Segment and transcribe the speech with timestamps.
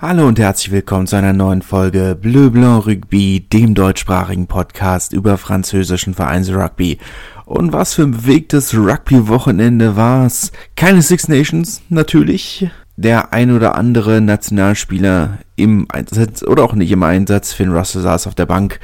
[0.00, 5.36] Hallo und herzlich willkommen zu einer neuen Folge Bleu Blanc Rugby, dem deutschsprachigen Podcast über
[5.38, 6.98] französischen Vereinsrugby.
[7.46, 10.52] Und was für ein bewegtes Rugby-Wochenende war's?
[10.76, 12.70] Keine Six Nations, natürlich.
[12.96, 17.52] Der ein oder andere Nationalspieler im Einsatz oder auch nicht im Einsatz.
[17.52, 18.78] Finn Russell saß auf der Bank.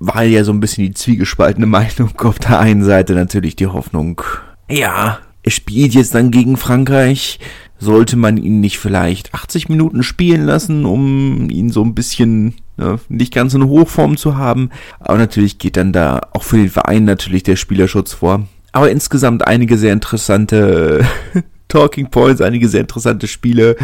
[0.00, 4.22] Weil ja so ein bisschen die zwiegespaltene Meinung auf der einen Seite natürlich die Hoffnung.
[4.68, 7.38] Ja, er spielt jetzt dann gegen Frankreich
[7.78, 12.98] sollte man ihn nicht vielleicht 80 Minuten spielen lassen, um ihn so ein bisschen ne,
[13.08, 14.70] nicht ganz in Hochform zu haben.
[15.00, 18.46] Aber natürlich geht dann da auch für den Verein natürlich der Spielerschutz vor.
[18.72, 21.04] Aber insgesamt einige sehr interessante
[21.68, 23.76] Talking Points, einige sehr interessante Spiele.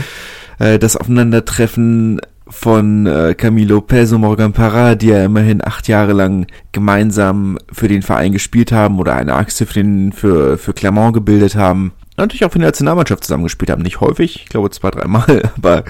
[0.59, 6.13] Äh, das Aufeinandertreffen von äh, Camilo Lopez und Morgan Parra, die ja immerhin acht Jahre
[6.13, 11.15] lang gemeinsam für den Verein gespielt haben oder eine Achse für, den, für, für Clermont
[11.15, 13.83] gebildet haben natürlich auch für die Nationalmannschaft zusammengespielt haben.
[13.83, 15.85] Nicht häufig, ich glaube zwei, dreimal, aber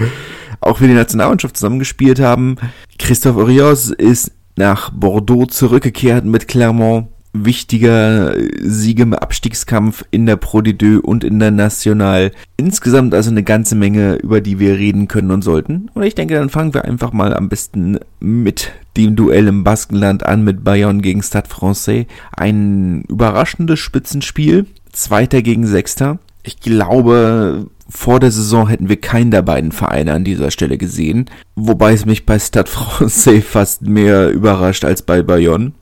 [0.61, 2.57] auch für die Nationalmannschaft zusammengespielt haben.
[2.97, 7.09] Christophe Urios ist nach Bordeaux zurückgekehrt mit Clermont.
[7.37, 12.31] Wichtiger Sieg im Abstiegskampf in der Pro D2 und in der National.
[12.55, 15.91] Insgesamt also eine ganze Menge, über die wir reden können und sollten.
[15.93, 20.25] Und ich denke, dann fangen wir einfach mal am besten mit dem Duell im Baskenland
[20.25, 22.05] an mit Bayonne gegen Stade Francais.
[22.31, 26.19] Ein überraschendes Spitzenspiel Zweiter gegen Sechster.
[26.43, 31.29] Ich glaube, vor der Saison hätten wir keinen der beiden Vereine an dieser Stelle gesehen.
[31.55, 35.73] Wobei es mich bei Stade Francais fast mehr überrascht als bei Bayonne.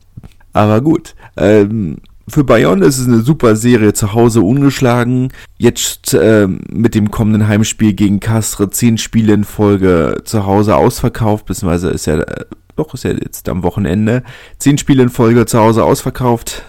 [0.51, 1.15] Aber gut.
[1.37, 1.97] Ähm,
[2.27, 5.29] für Bayonne ist es eine super Serie zu Hause ungeschlagen.
[5.57, 11.45] Jetzt äh, mit dem kommenden Heimspiel gegen Castre zehn Spiele in Folge zu Hause ausverkauft,
[11.45, 14.23] beziehungsweise ist ja äh, doch ist ja jetzt am Wochenende
[14.57, 16.63] zehn Spiele in Folge zu Hause ausverkauft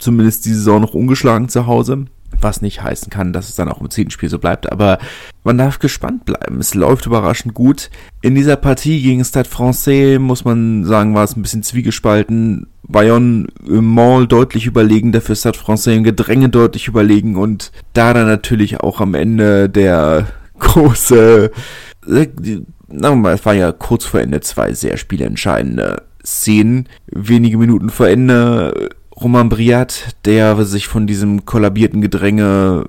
[0.00, 2.06] zumindest die Saison noch ungeschlagen zu Hause.
[2.40, 4.70] Was nicht heißen kann, dass es dann auch im zehnten Spiel so bleibt.
[4.70, 4.98] Aber
[5.42, 6.60] man darf gespannt bleiben.
[6.60, 7.90] Es läuft überraschend gut.
[8.22, 12.66] In dieser Partie gegen Stade Francais, muss man sagen, war es ein bisschen zwiegespalten.
[12.82, 17.36] Bayonne im Mall deutlich überlegen, dafür Stade Francais im Gedränge deutlich überlegen.
[17.36, 20.28] Und da dann natürlich auch am Ende der
[20.60, 21.50] große,
[22.06, 26.88] mal, es war ja kurz vor Ende zwei sehr spielentscheidende Szenen.
[27.06, 32.86] Wenige Minuten vor Ende Roman Briat, der sich von diesem kollabierten Gedränge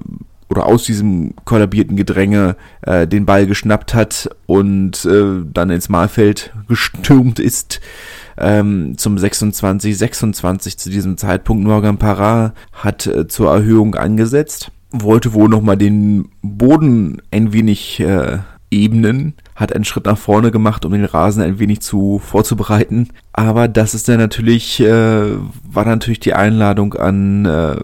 [0.50, 6.53] oder aus diesem kollabierten Gedränge äh, den Ball geschnappt hat und äh, dann ins Mahlfeld
[6.68, 7.80] gestürmt ist.
[8.38, 11.64] Ähm, zum 26, 26 zu diesem Zeitpunkt.
[11.64, 18.40] Morgan Parra hat äh, zur Erhöhung angesetzt, wollte wohl nochmal den Boden ein wenig äh,
[18.72, 23.09] ebnen, hat einen Schritt nach vorne gemacht, um den Rasen ein wenig zu vorzubereiten.
[23.34, 25.36] Aber das ist dann natürlich, äh,
[25.70, 27.76] war natürlich die Einladung an äh,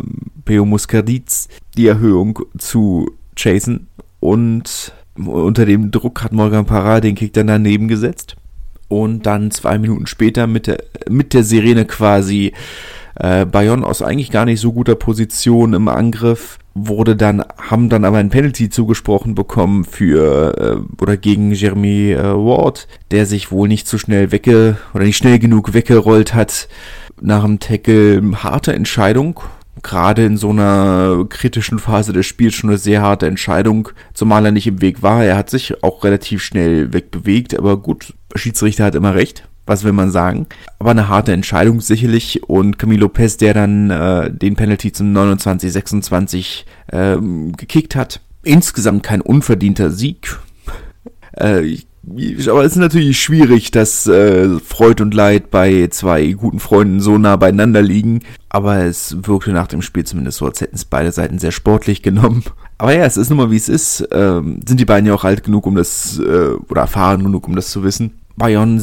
[0.45, 3.87] Peo Muscarditz, die Erhöhung zu chasen.
[4.19, 8.35] Und unter dem Druck hat Morgan Parra den Kick dann daneben gesetzt.
[8.87, 12.53] Und dann zwei Minuten später mit der, mit der Sirene quasi
[13.19, 18.05] äh, Bayonne aus eigentlich gar nicht so guter Position im Angriff wurde dann, haben dann
[18.05, 23.67] aber ein Penalty zugesprochen bekommen für äh, oder gegen Jeremy äh, Ward, der sich wohl
[23.67, 26.67] nicht so schnell wegge oder nicht schnell genug weggerollt hat
[27.19, 28.21] nach dem Tackle.
[28.43, 29.39] Harte Entscheidung.
[29.83, 34.51] Gerade in so einer kritischen Phase des Spiels schon eine sehr harte Entscheidung, zumal er
[34.51, 35.23] nicht im Weg war.
[35.23, 39.93] Er hat sich auch relativ schnell wegbewegt, aber gut, Schiedsrichter hat immer recht was will
[39.93, 40.47] man sagen.
[40.79, 46.63] Aber eine harte Entscheidung sicherlich und Camilo Lopez, der dann äh, den Penalty zum 29-26
[46.87, 47.17] äh,
[47.55, 48.21] gekickt hat.
[48.43, 50.39] Insgesamt kein unverdienter Sieg.
[51.33, 51.77] äh,
[52.47, 57.17] aber es ist natürlich schwierig, dass äh, Freud und Leid bei zwei guten Freunden so
[57.17, 58.21] nah beieinander liegen.
[58.47, 62.01] Aber es wirkte nach dem Spiel zumindest so, als hätten es beide Seiten sehr sportlich
[62.03, 62.43] genommen.
[62.77, 64.07] Aber ja, es ist nun mal wie es ist.
[64.11, 67.55] Ähm, sind die beiden ja auch alt genug, um das, äh, oder erfahren genug, um
[67.55, 68.19] das zu wissen.
[68.37, 68.81] Bayonne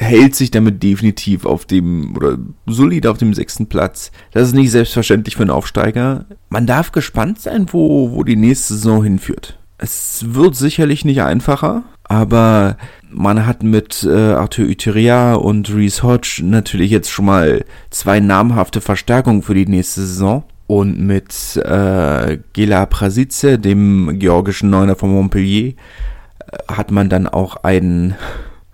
[0.00, 4.10] hält sich damit definitiv auf dem, oder solid auf dem sechsten Platz.
[4.32, 6.24] Das ist nicht selbstverständlich für einen Aufsteiger.
[6.48, 9.58] Man darf gespannt sein, wo, wo die nächste Saison hinführt.
[9.78, 12.76] Es wird sicherlich nicht einfacher, aber
[13.10, 18.80] man hat mit äh, Arthur Uteria und Reese Hodge natürlich jetzt schon mal zwei namhafte
[18.80, 20.44] Verstärkungen für die nächste Saison.
[20.66, 25.74] Und mit äh, Gela Prasice, dem georgischen Neuner von Montpellier, äh,
[26.68, 28.14] hat man dann auch einen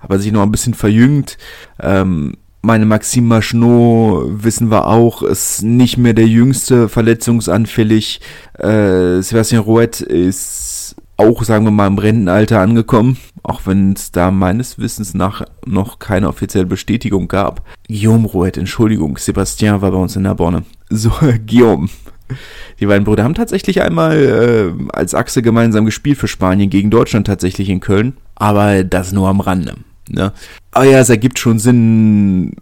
[0.06, 1.36] aber sich noch ein bisschen verjüngt.
[1.80, 8.20] Ähm, meine Maxime Machnot, wissen wir auch, ist nicht mehr der jüngste, verletzungsanfällig.
[8.58, 14.30] Äh, Sebastian Rouet ist auch, sagen wir mal, im Rentenalter angekommen, auch wenn es da
[14.30, 17.62] meines Wissens nach noch keine offizielle Bestätigung gab.
[17.88, 20.64] Guillaume Rouet, Entschuldigung, Sebastian war bei uns in der Bonne.
[20.90, 21.12] So,
[21.46, 21.88] Guillaume.
[22.80, 27.28] Die beiden Brüder haben tatsächlich einmal äh, als Achse gemeinsam gespielt für Spanien gegen Deutschland
[27.28, 28.16] tatsächlich in Köln.
[28.34, 29.76] Aber das nur am Rande.
[30.08, 30.32] Ne?
[30.70, 32.56] Aber ja, es ergibt schon Sinn,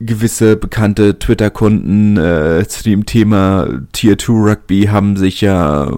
[0.00, 5.92] gewisse bekannte Twitter-Kunden äh, zu dem Thema Tier 2 Rugby haben sich ja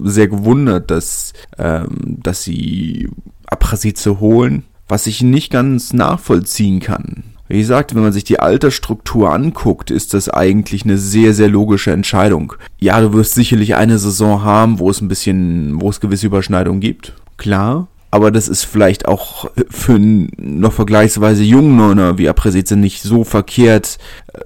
[0.00, 1.88] sehr gewundert, dass, ähm,
[2.22, 3.08] dass sie
[3.46, 7.24] Abrasize holen, was ich nicht ganz nachvollziehen kann.
[7.48, 11.90] Wie gesagt, wenn man sich die Altersstruktur anguckt, ist das eigentlich eine sehr, sehr logische
[11.92, 12.52] Entscheidung.
[12.78, 16.80] Ja, du wirst sicherlich eine Saison haben, wo es ein bisschen, wo es gewisse Überschneidungen
[16.80, 17.14] gibt.
[17.38, 17.88] Klar.
[18.10, 23.22] Aber das ist vielleicht auch für einen noch vergleichsweise jungen Neuner wie Apresitze nicht so
[23.22, 23.98] verkehrt,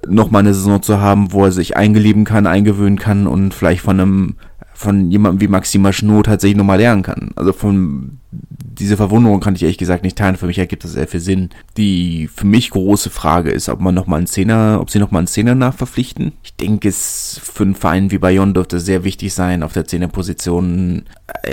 [0.08, 3.82] noch mal eine Saison zu haben, wo er sich eingeleben kann, eingewöhnen kann und vielleicht
[3.82, 4.36] von einem
[4.82, 7.30] von jemandem wie Maxima Schnur tatsächlich nochmal lernen kann.
[7.36, 10.36] Also von diese Verwunderung kann ich ehrlich gesagt nicht teilen.
[10.36, 11.50] Für mich ergibt das sehr viel Sinn.
[11.76, 15.26] Die für mich große Frage ist, ob man nochmal einen Zehner, ob sie nochmal einen
[15.28, 16.32] Zehner nachverpflichten.
[16.42, 21.04] Ich denke, es für einen Verein wie Bayonne dürfte sehr wichtig sein, auf der Zehnerposition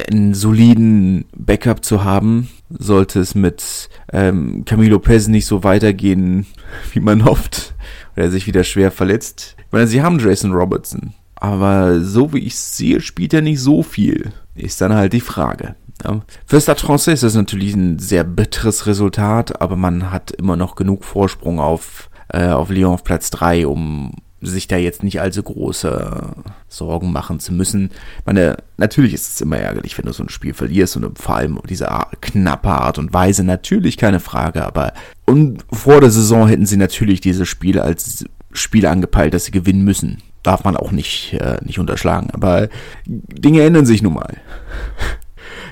[0.07, 2.49] einen soliden Backup zu haben.
[2.69, 6.45] Sollte es mit ähm, Camilo Lopez nicht so weitergehen,
[6.93, 7.75] wie man hofft,
[8.15, 9.55] oder er sich wieder schwer verletzt.
[9.59, 11.13] Ich meine, sie haben Jason Robertson.
[11.39, 14.31] Aber so wie ich sehe, spielt er nicht so viel.
[14.55, 15.75] Ist dann halt die Frage.
[16.03, 16.21] Ja.
[16.45, 20.75] Für Stade Francais ist das natürlich ein sehr bitteres Resultat, aber man hat immer noch
[20.75, 25.43] genug Vorsprung auf, äh, auf Lyon auf Platz 3, um sich da jetzt nicht allzu
[25.43, 26.35] große
[26.69, 27.89] Sorgen machen zu müssen.
[28.19, 31.35] Ich meine, natürlich ist es immer ärgerlich, wenn du so ein Spiel verlierst und vor
[31.35, 31.89] allem diese
[32.21, 34.93] knappe Art und Weise, natürlich keine Frage, aber
[35.25, 39.83] und vor der Saison hätten sie natürlich dieses Spiel als Spiel angepeilt, das sie gewinnen
[39.83, 42.29] müssen darf man auch nicht, äh, nicht unterschlagen.
[42.31, 42.69] Aber
[43.05, 44.37] Dinge ändern sich nun mal.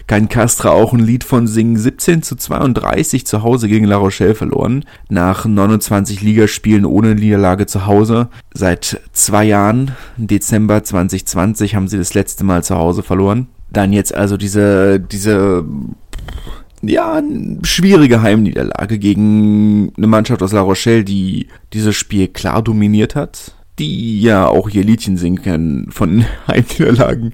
[0.07, 1.77] Kann Castra auch ein Lied von singen?
[1.77, 4.85] 17 zu 32 zu Hause gegen La Rochelle verloren.
[5.09, 8.29] Nach 29 Ligaspielen ohne Niederlage zu Hause.
[8.53, 13.47] Seit zwei Jahren, Dezember 2020, haben sie das letzte Mal zu Hause verloren.
[13.69, 15.65] Dann jetzt also diese, diese,
[16.81, 17.21] ja,
[17.63, 24.21] schwierige Heimniederlage gegen eine Mannschaft aus La Rochelle, die dieses Spiel klar dominiert hat die
[24.21, 27.33] ja auch hier Liedchen singen können von Heimniederlagen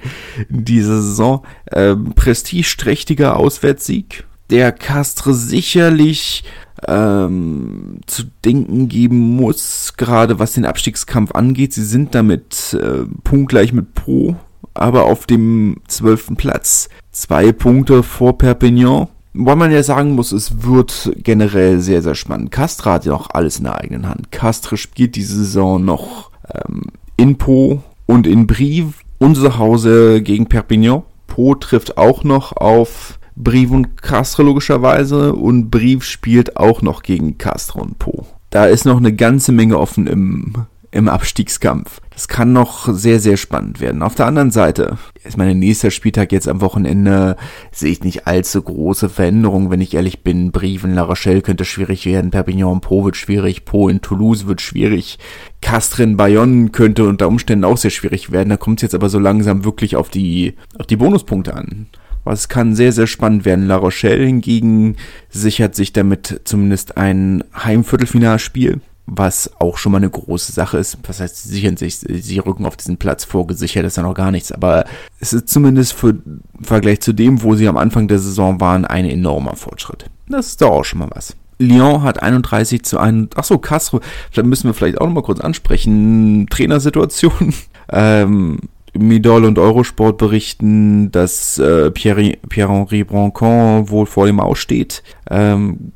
[0.50, 1.44] in dieser Saison.
[1.72, 6.44] Ähm, prestigeträchtiger Auswärtssieg, der Castre sicherlich
[6.88, 11.74] ähm, zu denken geben muss, gerade was den Abstiegskampf angeht.
[11.74, 14.36] Sie sind damit äh, punktgleich mit Pro,
[14.74, 16.90] aber auf dem zwölften Platz.
[17.12, 19.08] Zwei Punkte vor Perpignan.
[19.36, 22.52] Wobei man ja sagen muss, es wird generell sehr, sehr spannend.
[22.52, 24.32] Castre hat ja auch alles in der eigenen Hand.
[24.32, 26.84] Castre spielt diese Saison noch ähm,
[27.18, 31.04] in Po und in Brive unser Hause gegen Perpignan.
[31.28, 37.38] Po trifft auch noch auf Brive und Castres logischerweise und Brive spielt auch noch gegen
[37.38, 38.26] Castres und Po.
[38.50, 40.54] Da ist noch eine ganze Menge offen im
[40.94, 42.00] im Abstiegskampf.
[42.14, 44.04] Das kann noch sehr, sehr spannend werden.
[44.04, 47.36] Auf der anderen Seite ist mein nächster Spieltag jetzt am Wochenende,
[47.72, 50.52] sehe ich nicht allzu große Veränderungen, wenn ich ehrlich bin.
[50.52, 55.18] Briefen, La Rochelle könnte schwierig werden, Perpignan, Po wird schwierig, Po in Toulouse wird schwierig,
[55.62, 58.50] Castren, Bayonne könnte unter Umständen auch sehr schwierig werden.
[58.50, 61.88] Da kommt es jetzt aber so langsam wirklich auf die, auf die Bonuspunkte an.
[62.26, 63.68] Was kann sehr, sehr spannend werden.
[63.68, 64.96] La Rochelle hingegen
[65.30, 70.98] sichert sich damit zumindest ein Heimviertelfinalspiel was auch schon mal eine große Sache ist.
[71.06, 74.32] Was heißt, sie sichern sich, sie rücken auf diesen Platz vorgesichert, ist ja noch gar
[74.32, 74.52] nichts.
[74.52, 74.86] Aber
[75.20, 78.86] es ist zumindest für, im Vergleich zu dem, wo sie am Anfang der Saison waren,
[78.86, 80.10] ein enormer Fortschritt.
[80.28, 81.36] Das ist doch auch schon mal was.
[81.60, 83.36] Lyon hat 31 zu 1.
[83.36, 84.00] Achso, Castro,
[84.34, 86.48] da müssen wir vielleicht auch noch mal kurz ansprechen.
[86.50, 87.54] Trainersituation.
[87.92, 88.60] Ähm,
[88.98, 95.04] Midol und Eurosport berichten, dass äh, Pierre-Henri Pierre Brancon wohl vor dem Aussteht.
[95.30, 95.92] Ähm,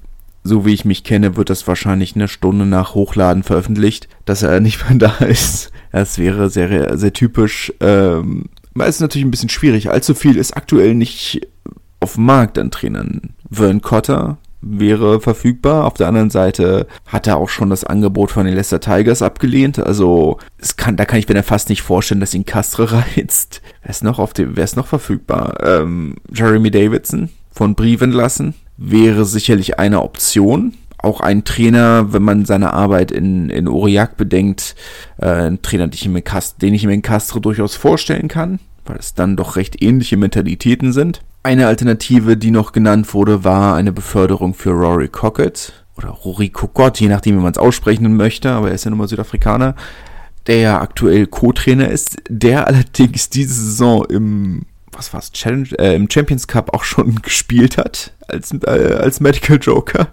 [0.48, 4.60] so wie ich mich kenne, wird das wahrscheinlich eine Stunde nach Hochladen veröffentlicht, dass er
[4.60, 5.72] nicht mehr da ist.
[5.92, 7.74] Das wäre sehr, sehr typisch.
[7.80, 8.46] Ähm,
[8.80, 9.90] es ist natürlich ein bisschen schwierig.
[9.90, 11.42] Allzu viel ist aktuell nicht
[12.00, 13.34] auf dem Markt an Trainern.
[13.50, 15.86] Vern Cotter wäre verfügbar.
[15.86, 19.80] Auf der anderen Seite hat er auch schon das Angebot von den Leicester Tigers abgelehnt.
[19.80, 23.62] Also es kann, da kann ich mir fast nicht vorstellen, dass ihn Castre reizt.
[23.82, 25.58] Wer ist noch auf dem, wer ist noch verfügbar?
[25.64, 30.74] Ähm, Jeremy Davidson von Brieven lassen wäre sicherlich eine Option.
[31.00, 34.76] Auch ein Trainer, wenn man seine Arbeit in, in Aurillac bedenkt,
[35.20, 36.24] äh, ein Trainer, den ich, mir
[36.62, 40.94] den ich mir in Castro durchaus vorstellen kann, weil es dann doch recht ähnliche Mentalitäten
[40.94, 41.22] sind.
[41.44, 47.00] Eine Alternative, die noch genannt wurde, war eine Beförderung für Rory Cockett oder Rory Kokott,
[47.00, 49.76] je nachdem, wie man es aussprechen möchte, aber er ist ja nun mal Südafrikaner,
[50.48, 54.66] der ja aktuell Co-Trainer ist, der allerdings diese Saison im
[54.98, 59.60] was war's, Challenge, äh, im Champions Cup auch schon gespielt hat als, äh, als Medical
[59.62, 60.10] Joker.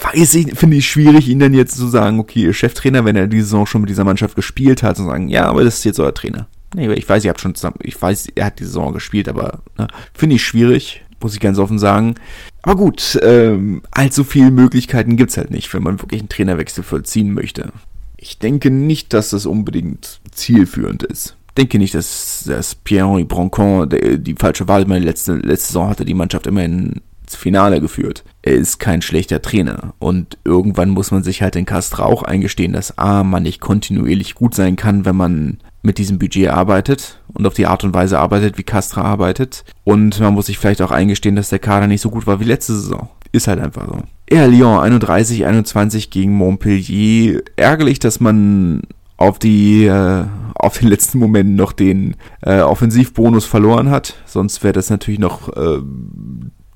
[0.00, 3.40] weiß ich, finde ich schwierig, ihn dann jetzt zu sagen, okay, Cheftrainer, wenn er die
[3.40, 6.14] Saison schon mit dieser Mannschaft gespielt hat, zu sagen, ja, aber das ist jetzt euer
[6.14, 6.46] Trainer.
[6.74, 9.60] Nee, ich weiß, ihr habt schon zusammen, ich weiß, er hat die Saison gespielt, aber
[9.78, 12.14] ne, finde ich schwierig, muss ich ganz offen sagen.
[12.62, 17.32] Aber gut, ähm, allzu viele Möglichkeiten gibt's halt nicht, wenn man wirklich einen Trainerwechsel vollziehen
[17.32, 17.72] möchte.
[18.18, 21.37] Ich denke nicht, dass das unbedingt zielführend ist.
[21.58, 26.04] Ich denke nicht, dass, dass Pierre-Henri Broncon die falsche Wahl meine letzte, letzte Saison hatte
[26.04, 28.22] die Mannschaft immerhin ins Finale geführt.
[28.42, 32.74] Er ist kein schlechter Trainer und irgendwann muss man sich halt in Castra auch eingestehen,
[32.74, 37.44] dass A, man nicht kontinuierlich gut sein kann, wenn man mit diesem Budget arbeitet und
[37.44, 39.64] auf die Art und Weise arbeitet, wie Castra arbeitet.
[39.82, 42.44] Und man muss sich vielleicht auch eingestehen, dass der Kader nicht so gut war wie
[42.44, 43.08] letzte Saison.
[43.32, 44.02] Ist halt einfach so.
[44.30, 47.42] Ja, Lyon 31, 21 gegen Montpellier.
[47.56, 48.82] Ärgerlich, dass man
[49.18, 54.14] auf die äh, auf den letzten Momenten noch den äh, Offensivbonus verloren hat.
[54.26, 55.80] Sonst wäre das natürlich noch äh,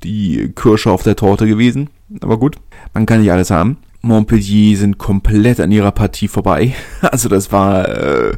[0.04, 1.90] die Kirsche auf der Torte gewesen.
[2.20, 2.56] Aber gut,
[2.94, 3.78] man kann nicht alles haben.
[4.02, 6.74] Montpellier sind komplett an ihrer Partie vorbei.
[7.00, 8.32] Also das war, äh,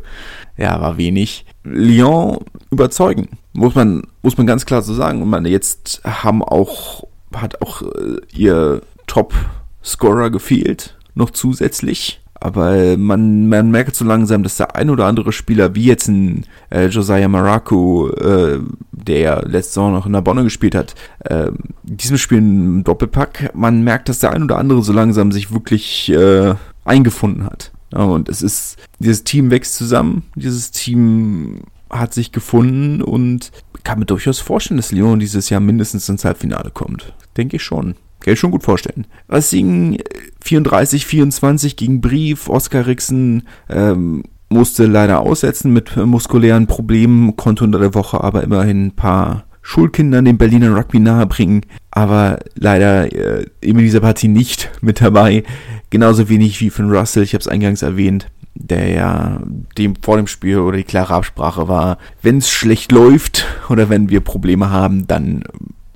[0.56, 1.46] ja, war wenig.
[1.64, 2.38] Lyon
[2.70, 5.22] überzeugen, muss man, muss man ganz klar so sagen.
[5.22, 12.23] Und man jetzt haben auch, hat auch äh, ihr Top-Scorer gefehlt, noch zusätzlich.
[12.44, 16.44] Aber man, man merkt so langsam, dass der ein oder andere Spieler, wie jetzt ein
[16.68, 18.58] äh, Josiah Maraco, äh,
[18.92, 21.50] der letzte Saison noch in der Bonne gespielt hat, äh,
[21.84, 26.10] diesem Spiel im Doppelpack, man merkt, dass der ein oder andere so langsam sich wirklich
[26.10, 27.72] äh, eingefunden hat.
[27.94, 33.52] Ja, und es ist, dieses Team wächst zusammen, dieses Team hat sich gefunden und
[33.84, 37.14] kann mir durchaus vorstellen, dass Lyon dieses Jahr mindestens ins Halbfinale kommt.
[37.38, 37.94] Denke ich schon.
[38.24, 39.06] Kann ich schon gut vorstellen.
[39.28, 39.98] Racing
[40.42, 42.48] 34, 24 gegen Brief.
[42.48, 48.86] Oskar Rixen ähm, musste leider aussetzen mit muskulären Problemen, konnte unter der Woche aber immerhin
[48.86, 55.02] ein paar Schulkindern den Berliner Rugby nahebringen, aber leider äh, in dieser Partie nicht mit
[55.02, 55.42] dabei.
[55.90, 59.42] Genauso wenig wie Finn Russell, ich habe es eingangs erwähnt, der ja
[59.76, 64.08] dem vor dem Spiel oder die klare Absprache war, wenn es schlecht läuft oder wenn
[64.08, 65.44] wir Probleme haben, dann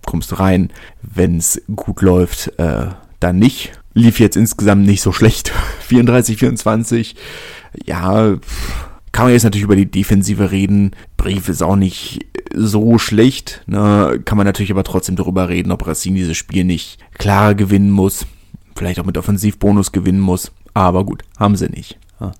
[0.08, 0.70] kommst du rein.
[1.02, 2.86] Wenn es gut läuft, äh,
[3.20, 3.72] dann nicht.
[3.92, 5.52] Lief jetzt insgesamt nicht so schlecht.
[5.80, 7.14] 34, 24.
[7.84, 8.36] Ja,
[9.12, 10.92] kann man jetzt natürlich über die Defensive reden.
[11.18, 13.62] Brief ist auch nicht so schlecht.
[13.66, 14.18] Ne?
[14.24, 18.24] Kann man natürlich aber trotzdem darüber reden, ob Racine dieses Spiel nicht klar gewinnen muss.
[18.76, 20.52] Vielleicht auch mit Offensivbonus gewinnen muss.
[20.72, 21.98] Aber gut, haben sie nicht.
[22.18, 22.32] Ja.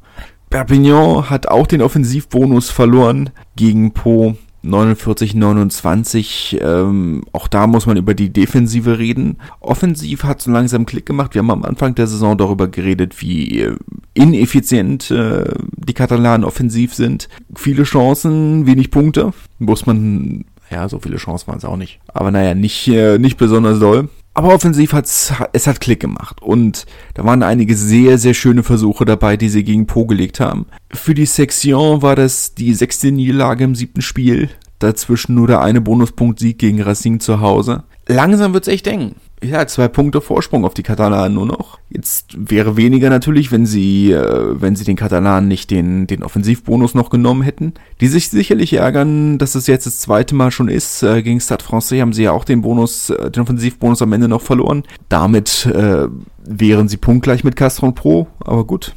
[0.49, 4.39] Perpignan hat auch den Offensivbonus verloren gegen Po.
[4.63, 9.39] 49, 29, ähm, auch da muss man über die Defensive reden.
[9.61, 11.35] Offensiv hat so langsam Klick gemacht.
[11.35, 13.77] Wir haben am Anfang der Saison darüber geredet, wie äh,
[14.15, 15.45] ineffizient äh,
[15.77, 17.29] die Katalanen offensiv sind.
[17.55, 19.33] Viele Chancen, wenig Punkte.
[19.59, 22.01] Muss man, ja, so viele Chancen waren es auch nicht.
[22.09, 24.09] Aber naja, nicht, äh, nicht besonders doll.
[24.39, 26.41] Aber offensiv hat's, es hat Klick gemacht.
[26.41, 30.67] Und da waren einige sehr, sehr schöne Versuche dabei, die sie gegen Po gelegt haben.
[30.93, 34.49] Für die Section war das die sechste Niederlage im siebten Spiel.
[34.79, 37.83] Dazwischen nur der eine Bonuspunkt-Sieg gegen Racing zu Hause.
[38.07, 41.79] Langsam wird's echt eng ja, zwei Punkte Vorsprung auf die Katalanen nur noch.
[41.91, 46.95] Jetzt wäre weniger natürlich, wenn sie, äh, wenn sie den Katalanen nicht den, den Offensivbonus
[46.95, 47.75] noch genommen hätten.
[48.01, 51.03] Die sich sicherlich ärgern, dass es jetzt das zweite Mal schon ist.
[51.03, 54.29] Äh, gegen Stade Francais haben sie ja auch den Bonus, äh, den Offensivbonus am Ende
[54.29, 54.83] noch verloren.
[55.09, 56.09] Damit äh,
[56.45, 58.95] wären sie punktgleich mit Castron Pro, aber gut.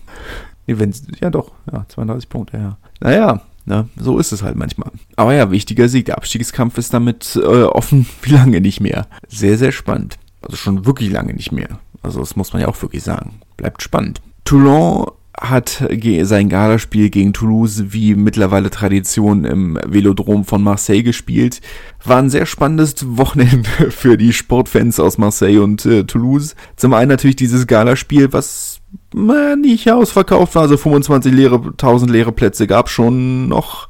[0.66, 2.78] Nee, wenn, ja doch, ja, 32 Punkte, ja.
[3.00, 3.88] Naja, Ne?
[3.96, 4.92] So ist es halt manchmal.
[5.16, 6.06] Aber ja, wichtiger Sieg.
[6.06, 9.08] Der Abstiegskampf ist damit äh, offen wie lange nicht mehr.
[9.28, 10.18] Sehr, sehr spannend.
[10.42, 11.80] Also schon wirklich lange nicht mehr.
[12.02, 13.42] Also das muss man ja auch wirklich sagen.
[13.58, 14.22] Bleibt spannend.
[14.44, 15.06] Toulon
[15.40, 15.84] hat
[16.24, 21.62] sein Galaspiel gegen Toulouse wie mittlerweile Tradition im Velodrom von Marseille gespielt.
[22.04, 26.56] War ein sehr spannendes Wochenende für die Sportfans aus Marseille und äh, Toulouse.
[26.76, 28.82] Zum einen natürlich dieses Galaspiel, was
[29.16, 33.90] äh, nicht ausverkauft war, also 25 leere, 1000 leere Plätze gab schon noch.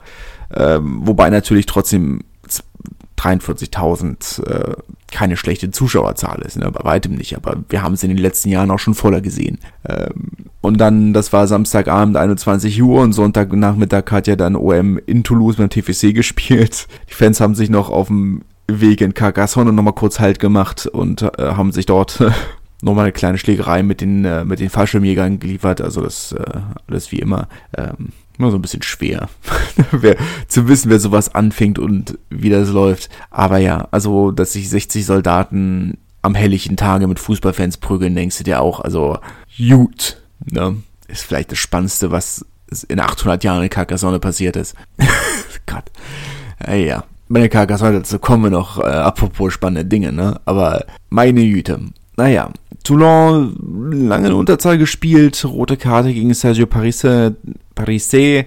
[0.53, 2.21] Ähm, wobei natürlich trotzdem
[3.21, 4.75] 43.000 äh,
[5.11, 6.71] keine schlechte Zuschauerzahl ist, ne?
[6.71, 9.59] bei weitem nicht, aber wir haben es in den letzten Jahren auch schon voller gesehen.
[9.87, 15.23] Ähm, und dann, das war Samstagabend 21 Uhr und Sonntagnachmittag hat ja dann OM in
[15.23, 16.87] Toulouse beim TFC gespielt.
[17.09, 21.21] Die Fans haben sich noch auf dem Weg in Carcassonne nochmal kurz Halt gemacht und
[21.21, 22.23] äh, haben sich dort
[22.81, 26.43] nochmal eine kleine Schlägerei mit den, äh, mit den Fallschirmjägern geliefert, also das äh,
[26.87, 27.47] alles wie immer.
[27.77, 28.09] Ähm,
[28.41, 29.29] immer so ein bisschen schwer,
[29.91, 30.17] wer,
[30.47, 33.09] zu wissen, wer sowas anfängt und wie das läuft.
[33.29, 38.43] Aber ja, also, dass sich 60 Soldaten am helllichen Tage mit Fußballfans prügeln, denkst du
[38.43, 39.19] dir auch, also,
[39.57, 40.77] gut, ne?
[41.07, 42.45] Ist vielleicht das Spannendste, was
[42.87, 44.75] in 800 Jahren in Carcassonne passiert ist.
[45.65, 45.83] Gott.
[46.65, 47.03] Ja, ja.
[47.27, 50.39] Bei der Carcassonne dazu kommen wir noch, äh, apropos spannende Dinge, ne?
[50.45, 51.79] Aber meine Güte.
[52.17, 52.49] Naja,
[52.83, 53.55] Toulon
[54.07, 57.35] lange in Unterzahl gespielt, rote Karte gegen Sergio Parise,
[57.81, 58.45] Parise,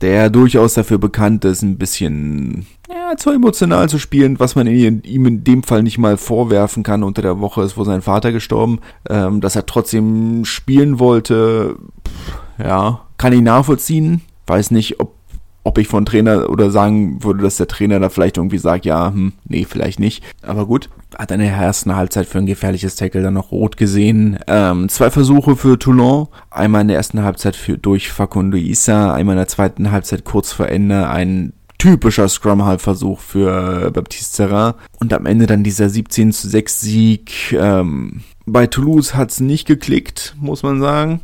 [0.00, 5.02] der durchaus dafür bekannt ist, ein bisschen ja, zu emotional zu spielen, was man ihm
[5.04, 7.02] in dem Fall nicht mal vorwerfen kann.
[7.02, 11.76] Unter der Woche ist wohl sein Vater gestorben, ähm, dass er trotzdem spielen wollte.
[12.06, 14.22] Pff, ja, kann ich nachvollziehen.
[14.46, 15.14] Weiß nicht, ob
[15.62, 19.12] ob ich von Trainer oder sagen würde, dass der Trainer da vielleicht irgendwie sagt, ja,
[19.12, 20.24] hm, nee, vielleicht nicht.
[20.42, 20.88] Aber gut,
[21.18, 24.38] hat in der ersten Halbzeit für ein gefährliches Tackle dann noch rot gesehen.
[24.46, 26.28] Ähm, zwei Versuche für Toulon.
[26.50, 30.52] Einmal in der ersten Halbzeit für, durch Facundo Issa, einmal in der zweiten Halbzeit kurz
[30.52, 34.76] vor Ende ein typischer Scrum-Halb-Versuch für Baptiste Serra.
[34.98, 37.52] Und am Ende dann dieser 17 zu 6 Sieg.
[37.52, 41.20] Ähm, bei Toulouse hat's nicht geklickt, muss man sagen.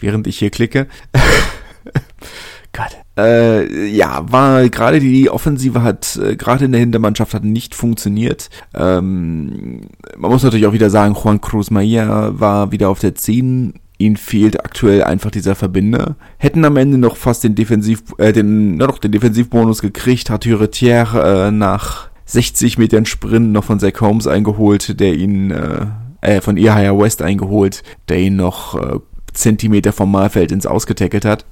[0.00, 0.88] Während ich hier klicke.
[2.72, 3.03] Gott.
[3.16, 8.50] Äh, ja, war gerade die Offensive hat äh, gerade in der Hintermannschaft hat nicht funktioniert.
[8.74, 9.82] Ähm,
[10.16, 13.74] man muss natürlich auch wieder sagen, Juan Cruz Maia war wieder auf der 10.
[13.98, 16.16] Ihnen fehlt aktuell einfach dieser Verbinder.
[16.38, 20.46] Hätten am Ende noch fast den Defensiv, äh, den, na doch, den Defensivbonus gekriegt, hat
[20.46, 25.86] Huretier äh, nach 60 Metern Sprint noch von Zach Holmes eingeholt, der ihn, äh,
[26.22, 28.98] äh von Ihaya West eingeholt, der ihn noch äh,
[29.32, 31.44] Zentimeter vom Mahlfeld ins Ausgetackelt hat.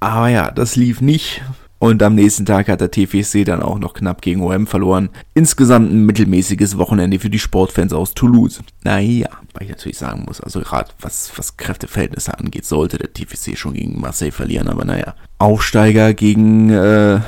[0.00, 1.42] Aber ja, das lief nicht.
[1.78, 5.10] Und am nächsten Tag hat der TFC dann auch noch knapp gegen OM verloren.
[5.34, 8.62] Insgesamt ein mittelmäßiges Wochenende für die Sportfans aus Toulouse.
[8.84, 13.58] Naja, weil ich natürlich sagen muss, also gerade was, was Kräfteverhältnisse angeht, sollte der TFC
[13.58, 14.68] schon gegen Marseille verlieren.
[14.68, 17.20] Aber naja, Aufsteiger gegen äh,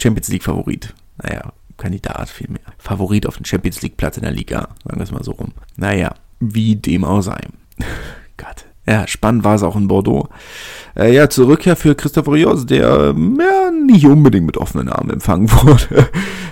[0.00, 0.94] Champions League Favorit.
[1.22, 2.62] Naja, Kandidat vielmehr.
[2.78, 4.68] Favorit auf den Champions League Platz in der Liga.
[4.84, 5.52] Sagen wir es mal so rum.
[5.76, 7.38] Naja, wie dem auch sei.
[8.36, 8.64] Gott.
[8.86, 10.28] Ja, spannend war es auch in Bordeaux.
[10.96, 15.50] Äh, ja, zur Rückkehr für Christopher Rios, der ja, nicht unbedingt mit offenen Armen empfangen
[15.62, 16.08] wurde.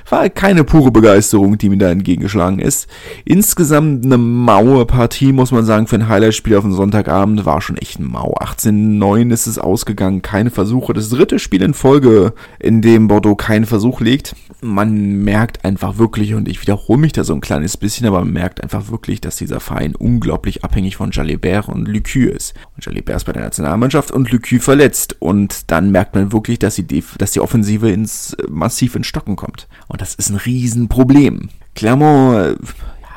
[0.08, 2.88] War keine pure Begeisterung, die mir da entgegengeschlagen ist.
[3.24, 7.76] Insgesamt eine maue Partie, muss man sagen, für ein Highlight-Spiel auf dem Sonntagabend war schon
[7.76, 8.34] echt mau.
[8.40, 10.92] 18-9 ist es ausgegangen, keine Versuche.
[10.92, 14.34] Das dritte Spiel in Folge, in dem Bordeaux keinen Versuch legt.
[14.62, 18.32] Man merkt einfach wirklich, und ich wiederhole mich da so ein kleines bisschen, aber man
[18.32, 22.54] merkt einfach wirklich, dass dieser Verein unglaublich abhängig von Jalibert und Lucu ist.
[22.76, 25.16] Und Jalibert ist bei der Nationalmannschaft und Lucu verletzt.
[25.18, 29.68] Und dann merkt man wirklich, dass die, dass die Offensive ins, massiv ins Stocken kommt.
[29.88, 31.48] Und das ist ein Riesenproblem.
[31.74, 32.56] Clermont, äh,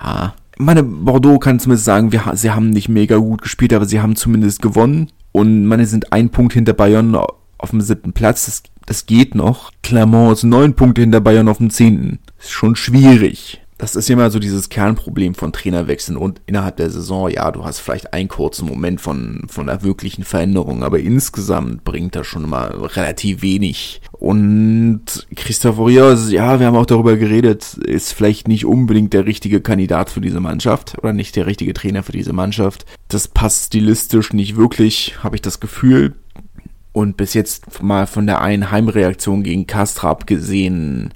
[0.03, 4.01] ja, meine Bordeaux kann zumindest sagen, wir, sie haben nicht mega gut gespielt, aber sie
[4.01, 5.11] haben zumindest gewonnen.
[5.31, 8.45] Und meine sind ein Punkt hinter Bayern auf dem siebten Platz.
[8.45, 9.71] Das, das geht noch.
[9.81, 12.19] Clermont ist neun Punkte hinter Bayern auf dem zehnten.
[12.39, 17.29] Ist schon schwierig das ist immer so dieses Kernproblem von Trainerwechseln und innerhalb der Saison,
[17.29, 22.15] ja, du hast vielleicht einen kurzen Moment von, von einer wirklichen Veränderung, aber insgesamt bringt
[22.15, 23.99] das schon mal relativ wenig.
[24.13, 29.59] Und Christoph Rios, ja, wir haben auch darüber geredet, ist vielleicht nicht unbedingt der richtige
[29.59, 32.85] Kandidat für diese Mannschaft oder nicht der richtige Trainer für diese Mannschaft.
[33.09, 36.13] Das passt stilistisch nicht wirklich, habe ich das Gefühl.
[36.93, 41.13] Und bis jetzt mal von der einen Heimreaktion gegen Kastrap gesehen,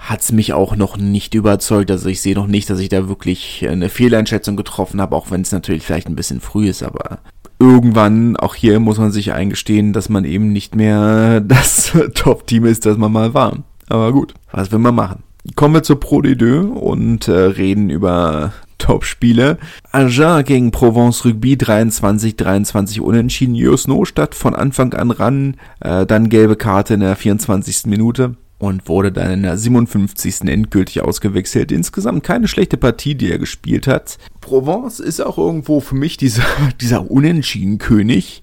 [0.00, 1.90] hat's mich auch noch nicht überzeugt.
[1.90, 5.42] Also ich sehe noch nicht, dass ich da wirklich eine Fehleinschätzung getroffen habe, auch wenn
[5.42, 7.18] es natürlich vielleicht ein bisschen früh ist, aber
[7.58, 12.86] irgendwann, auch hier muss man sich eingestehen, dass man eben nicht mehr das Top-Team ist,
[12.86, 13.58] das man mal war.
[13.88, 15.22] Aber gut, was will man machen?
[15.54, 19.58] Kommen wir zur Pro D2 und äh, reden über Top-Spiele.
[19.90, 23.54] Agen gegen Provence Rugby 23-23 unentschieden.
[23.54, 27.86] Josno statt von Anfang an ran, äh, dann gelbe Karte in der 24.
[27.86, 30.42] Minute und wurde dann in der 57.
[30.42, 31.72] endgültig ausgewechselt.
[31.72, 34.18] Insgesamt keine schlechte Partie, die er gespielt hat.
[34.42, 36.44] Provence ist auch irgendwo für mich dieser,
[36.80, 38.42] dieser Unentschieden-König.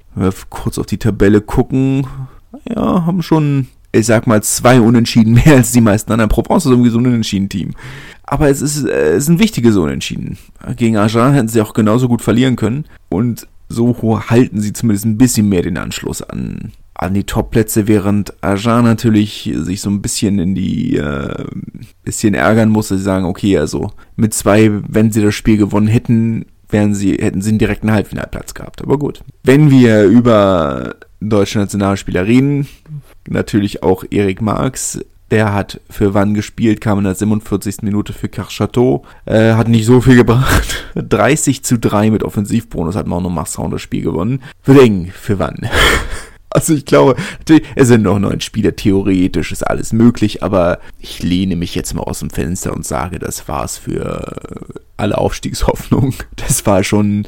[0.49, 2.07] Kurz auf die Tabelle gucken,
[2.67, 6.29] ja, haben schon, ich sag mal, zwei Unentschieden mehr als die meisten anderen.
[6.29, 7.75] Provence ist irgendwie so ein Unentschieden-Team.
[8.23, 10.39] Aber es ist, äh, es ist ein wichtiges Unentschieden.
[10.75, 12.85] Gegen Agen hätten sie auch genauso gut verlieren können.
[13.09, 13.95] Und so
[14.29, 19.51] halten sie zumindest ein bisschen mehr den Anschluss an, an die Top-Plätze, während Ajan natürlich
[19.53, 21.45] sich so ein bisschen in die, äh,
[22.03, 26.47] bisschen ärgern musste, sie sagen, okay, also mit zwei, wenn sie das Spiel gewonnen hätten,
[26.69, 28.81] wären sie, hätten sie einen direkten Halbfinalplatz gehabt.
[28.81, 29.21] Aber gut.
[29.43, 32.67] Wenn wir über deutsche Nationalspieler reden,
[33.29, 37.83] natürlich auch Erik Marx, der hat für Wann gespielt, kam in der 47.
[37.83, 40.85] Minute für Carchateau, äh, hat nicht so viel gebracht.
[40.95, 44.41] 30 zu 3 mit Offensivbonus hat noch Masson das Spiel gewonnen.
[44.63, 45.59] Wird eng für Wann.
[46.57, 47.15] Also ich glaube,
[47.75, 52.01] es sind noch neun Spieler, theoretisch ist alles möglich, aber ich lehne mich jetzt mal
[52.01, 56.15] aus dem Fenster und sage, das war's für alle Aufstiegshoffnungen.
[56.35, 57.27] Das war schon,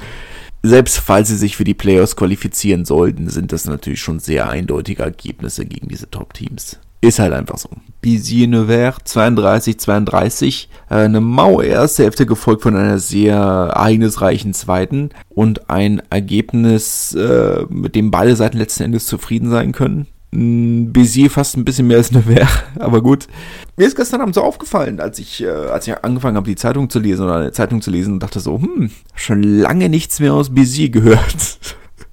[0.64, 5.04] selbst falls sie sich für die Playoffs qualifizieren sollten, sind das natürlich schon sehr eindeutige
[5.04, 6.80] Ergebnisse gegen diese Top-Teams.
[7.02, 7.70] Ist halt einfach so.
[8.02, 10.70] Bizier Nevers 32, 32.
[10.90, 17.96] Eine maue erste Hälfte gefolgt von einer sehr ereignisreichen zweiten und ein Ergebnis, äh, mit
[17.96, 20.08] dem beide Seiten letzten Endes zufrieden sein können.
[20.32, 23.28] Bézier fast ein bisschen mehr als Nevers, aber gut.
[23.78, 26.90] Mir ist gestern Abend so aufgefallen, als ich, äh, als ich angefangen habe, die Zeitung
[26.90, 30.34] zu lesen oder eine Zeitung zu lesen und dachte so, hm, schon lange nichts mehr
[30.34, 31.60] aus Bézier gehört.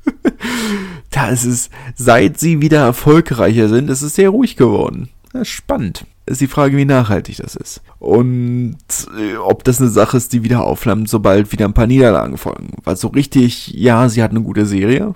[1.24, 5.09] ist es, seit sie wieder erfolgreicher sind, ist es sehr ruhig geworden.
[5.33, 6.07] Ist spannend.
[6.26, 7.83] Ist die Frage, wie nachhaltig das ist.
[7.98, 8.76] Und
[9.18, 12.70] äh, ob das eine Sache ist, die wieder aufflammt, sobald wieder ein paar Niederlagen folgen.
[12.83, 15.14] Weil so richtig, ja, sie hat eine gute Serie,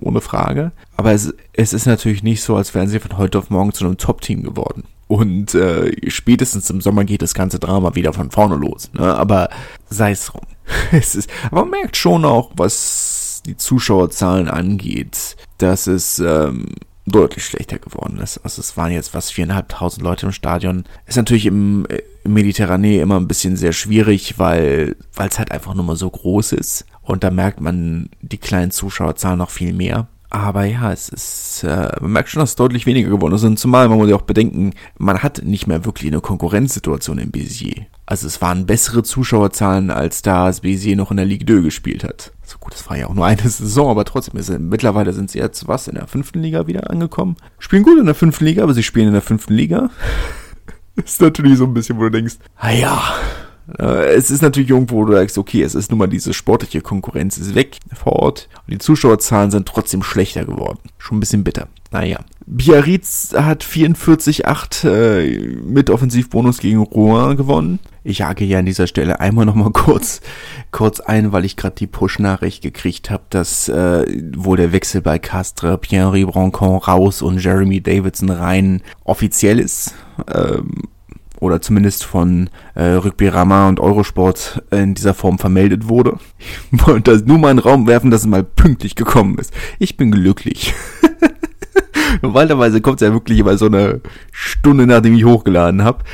[0.00, 0.72] ohne Frage.
[0.96, 3.84] Aber es, es ist natürlich nicht so, als wären sie von heute auf morgen zu
[3.84, 4.84] einem Top-Team geworden.
[5.08, 8.90] Und äh, spätestens im Sommer geht das ganze Drama wieder von vorne los.
[8.94, 9.14] Ne?
[9.14, 9.50] Aber
[9.90, 10.42] sei es drum.
[10.92, 16.66] es ist, aber man merkt schon auch, was die Zuschauerzahlen angeht, dass es ähm,
[17.06, 18.38] deutlich schlechter geworden ist.
[18.38, 20.84] Also es waren jetzt fast viereinhalbtausend Leute im Stadion.
[21.06, 21.86] Ist natürlich im,
[22.24, 26.08] im Mediterranee immer ein bisschen sehr schwierig, weil weil es halt einfach nur mal so
[26.08, 26.86] groß ist.
[27.02, 30.06] Und da merkt man die kleinen Zuschauerzahlen noch viel mehr.
[30.34, 33.44] Aber ja, es ist, äh, man merkt schon, dass es deutlich weniger geworden ist.
[33.44, 37.30] Und zumal, man muss ja auch bedenken, man hat nicht mehr wirklich eine Konkurrenzsituation in
[37.30, 37.82] Béziers.
[38.06, 42.02] Also es waren bessere Zuschauerzahlen, als da es Béziers noch in der Ligue 2 gespielt
[42.02, 42.32] hat.
[42.44, 45.38] So gut, das war ja auch nur eine Saison, aber trotzdem, ist, mittlerweile sind sie
[45.38, 47.36] jetzt was, in der fünften Liga wieder angekommen.
[47.58, 49.90] Spielen gut in der fünften Liga, aber sie spielen in der fünften Liga.
[50.96, 53.02] ist natürlich so ein bisschen, wo du denkst, ah ja,
[53.78, 57.38] es ist natürlich irgendwo, wo du sagst, okay, es ist nun mal diese sportliche Konkurrenz
[57.38, 60.78] ist weg vor Ort und die Zuschauerzahlen sind trotzdem schlechter geworden.
[60.98, 61.68] Schon ein bisschen bitter.
[61.90, 62.20] Naja.
[62.46, 67.78] Biarritz hat 44-8 äh, mit Offensivbonus gegen Rouen gewonnen.
[68.02, 70.20] Ich jage hier an dieser Stelle einmal nochmal kurz,
[70.72, 74.04] kurz ein, weil ich gerade die Push-Nachricht gekriegt habe, dass äh,
[74.36, 79.94] wohl der Wechsel bei Castre, Pierre Brancon raus und Jeremy Davidson rein offiziell ist.
[80.34, 80.88] Ähm,
[81.42, 86.18] oder zumindest von äh, Rugby Rama und Eurosport in dieser Form vermeldet wurde.
[86.70, 89.52] Ich wollte das nur mal in den Raum werfen, dass es mal pünktlich gekommen ist.
[89.80, 90.72] Ich bin glücklich.
[92.22, 94.00] Normalerweise kommt es ja wirklich immer so eine
[94.30, 96.04] Stunde, nachdem ich hochgeladen habe.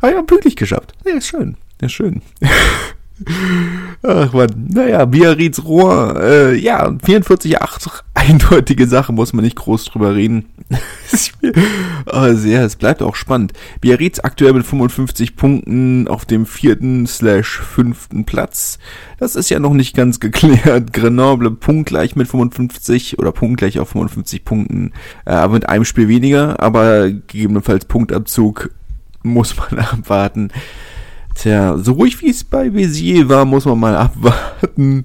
[0.00, 0.94] Aber ja, pünktlich geschafft.
[1.04, 1.58] Ja, ist schön.
[1.82, 2.22] Ja, schön.
[4.02, 10.14] Ach man, naja, Biarritz Rohr, äh, ja, 44,8, eindeutige Sache, muss man nicht groß drüber
[10.14, 10.46] reden.
[12.06, 13.52] oh, sehr, es bleibt auch spannend.
[13.80, 18.78] Biarritz aktuell mit 55 Punkten auf dem vierten slash fünften Platz.
[19.18, 20.92] Das ist ja noch nicht ganz geklärt.
[20.92, 24.92] Grenoble punktgleich mit 55 oder punktgleich auf 55 Punkten,
[25.26, 28.70] äh, aber mit einem Spiel weniger, aber gegebenenfalls Punktabzug
[29.22, 30.50] muss man abwarten.
[31.34, 35.04] Tja, so ruhig wie es bei Bézier war, muss man mal abwarten.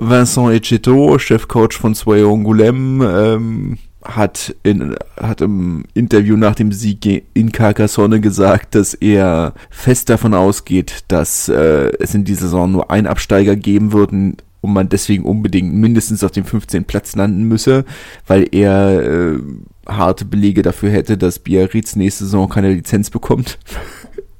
[0.00, 7.24] Vincent Echeto, Chefcoach von Sway Angoulême, ähm, hat, in, hat im Interview nach dem Sieg
[7.34, 12.90] in Carcassonne gesagt, dass er fest davon ausgeht, dass äh, es in dieser Saison nur
[12.90, 16.84] einen Absteiger geben wird und man deswegen unbedingt mindestens auf dem 15.
[16.84, 17.84] Platz landen müsse,
[18.26, 19.38] weil er äh,
[19.86, 23.58] harte Belege dafür hätte, dass Biarritz nächste Saison keine Lizenz bekommt.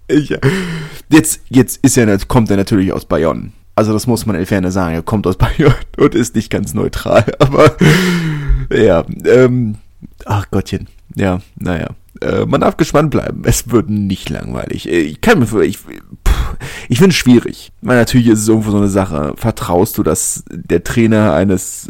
[0.08, 0.34] Ich,
[1.08, 3.52] jetzt, jetzt ist er, kommt er natürlich aus Bayonne.
[3.74, 4.94] Also das muss man in Ferne sagen.
[4.94, 7.24] Er kommt aus Bayonne und ist nicht ganz neutral.
[7.38, 7.76] Aber
[8.70, 9.76] ja, ähm,
[10.24, 10.88] ach Gottchen.
[11.14, 11.88] Ja, naja.
[12.20, 13.42] Äh, man darf gespannt bleiben.
[13.44, 14.88] Es wird nicht langweilig.
[14.88, 15.78] Äh, ich kann mir ich,
[16.88, 17.72] ich finde es schwierig.
[17.82, 19.34] Weil natürlich ist es irgendwo so eine Sache.
[19.36, 21.88] Vertraust du, dass der Trainer eines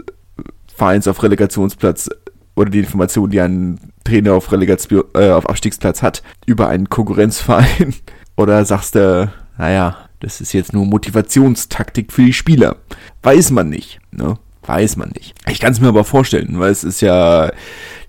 [0.75, 2.11] Vereins auf Relegationsplatz
[2.55, 7.95] oder die Information, die ein Trainer auf Relegation, äh, auf Abstiegsplatz hat, über einen Konkurrenzverein?
[8.37, 12.77] Oder sagst du, naja, das ist jetzt nur Motivationstaktik für die Spieler?
[13.23, 14.38] Weiß man nicht, ne?
[14.66, 15.35] Weiß man nicht.
[15.49, 17.53] Ich kann es mir aber vorstellen, weil es ist ja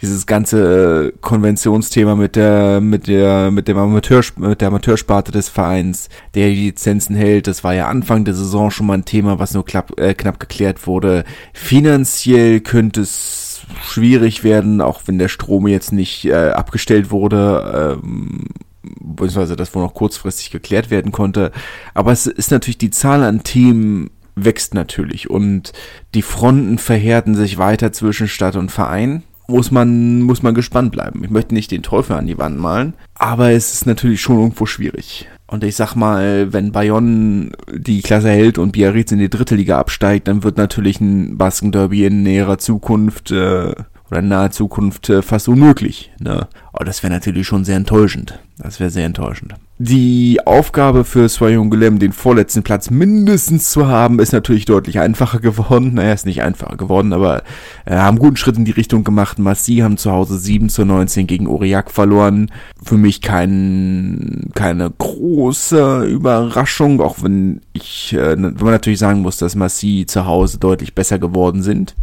[0.01, 6.09] dieses ganze Konventionsthema mit der mit der mit dem Amateur mit der Amateursparte des Vereins,
[6.33, 7.45] der die Lizenzen hält.
[7.45, 10.39] Das war ja Anfang der Saison schon mal ein Thema, was nur knapp, äh, knapp
[10.39, 11.25] geklärt wurde.
[11.53, 13.46] Finanziell könnte es
[13.83, 18.45] schwierig werden, auch wenn der Strom jetzt nicht äh, abgestellt wurde, ähm,
[18.83, 21.51] beziehungsweise das wohl noch kurzfristig geklärt werden konnte.
[21.93, 25.73] Aber es ist natürlich die Zahl an Themen wächst natürlich und
[26.13, 29.23] die Fronten verhärten sich weiter zwischen Stadt und Verein.
[29.47, 31.23] Muss man, muss man gespannt bleiben.
[31.23, 34.65] Ich möchte nicht den Teufel an die Wand malen, aber es ist natürlich schon irgendwo
[34.65, 35.27] schwierig.
[35.47, 39.79] Und ich sag mal, wenn Bayonne die Klasse hält und Biarritz in die dritte Liga
[39.79, 43.73] absteigt, dann wird natürlich ein Basken-Derby in näherer Zukunft äh,
[44.09, 46.11] oder in naher Zukunft äh, fast unmöglich.
[46.19, 46.47] Ne?
[46.73, 48.39] Aber das wäre natürlich schon sehr enttäuschend.
[48.57, 49.53] Das wäre sehr enttäuschend.
[49.79, 55.39] Die Aufgabe für Swayong Golem, den vorletzten Platz mindestens zu haben, ist natürlich deutlich einfacher
[55.39, 55.93] geworden.
[55.97, 57.43] Naja, ist nicht einfacher geworden, aber
[57.85, 59.37] äh, haben guten Schritt in die Richtung gemacht.
[59.37, 62.51] Massi haben zu Hause 7 zu 19 gegen Aurillac verloren.
[62.83, 69.37] Für mich kein, keine große Überraschung, auch wenn ich, äh, wenn man natürlich sagen muss,
[69.37, 71.95] dass Massi zu Hause deutlich besser geworden sind.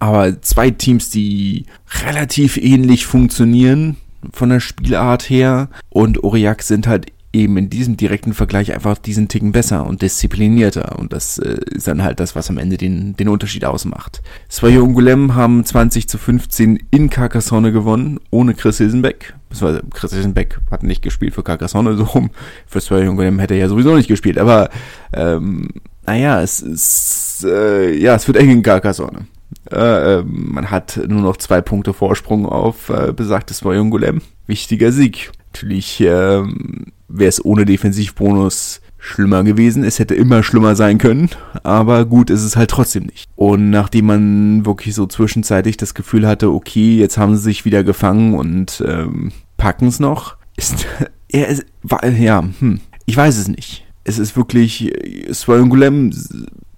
[0.00, 1.66] Aber zwei Teams, die
[2.02, 3.96] relativ ähnlich funktionieren
[4.32, 9.28] von der Spielart her und Aurillac sind halt eben in diesem direkten Vergleich einfach diesen
[9.28, 10.98] Ticken besser und disziplinierter.
[10.98, 14.20] Und das äh, ist dann halt das, was am Ende den, den Unterschied ausmacht.
[14.50, 19.34] Svoje Ungulem haben 20 zu 15 in Carcassonne gewonnen, ohne Chris Hilsenbeck.
[19.48, 22.30] Beziehungsweise Chris Hilsenbeck hat nicht gespielt für Carcassonne, so rum.
[22.66, 24.38] Für Svoje Ungulem hätte er ja sowieso nicht gespielt.
[24.38, 24.70] Aber,
[25.12, 25.68] ähm,
[26.06, 29.26] naja, es ist, äh, ja, es wird eng in Carcassonne.
[29.72, 34.20] Äh, äh, man hat nur noch zwei Punkte Vorsprung auf äh, besagtes Ungulem.
[34.46, 35.30] Wichtiger Sieg.
[35.52, 39.82] Natürlich ähm, wäre es ohne Defensivbonus schlimmer gewesen.
[39.82, 41.30] Es hätte immer schlimmer sein können,
[41.62, 43.28] aber gut ist es halt trotzdem nicht.
[43.34, 47.82] Und nachdem man wirklich so zwischenzeitlich das Gefühl hatte, okay, jetzt haben sie sich wieder
[47.82, 50.86] gefangen und ähm, packen es noch, ist
[51.28, 53.86] er ist, war, ja, hm, ich weiß es nicht.
[54.04, 54.92] Es ist wirklich,
[55.32, 56.12] Swallowgulem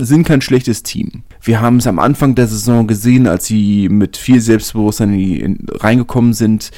[0.06, 1.22] sind kein schlechtes Team.
[1.40, 5.66] Wir haben es am Anfang der Saison gesehen, als sie mit viel Selbstbewusstsein in in,
[5.70, 6.70] reingekommen sind,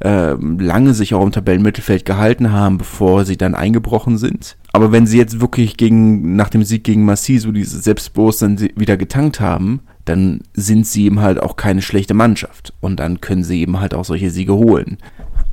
[0.00, 4.56] äh, lange sich auch im Tabellenmittelfeld gehalten haben, bevor sie dann eingebrochen sind.
[4.72, 8.96] Aber wenn sie jetzt wirklich gegen, nach dem Sieg gegen Massi so dieses Selbstbewusstsein wieder
[8.96, 12.72] getankt haben, dann sind sie eben halt auch keine schlechte Mannschaft.
[12.80, 14.98] Und dann können sie eben halt auch solche Siege holen.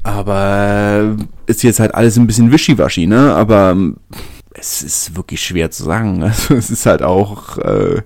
[0.03, 3.35] Aber ist jetzt halt alles ein bisschen wischiwaschi, ne?
[3.35, 3.75] Aber
[4.57, 6.23] es ist wirklich schwer zu sagen.
[6.27, 8.01] Also es ist halt auch, äh,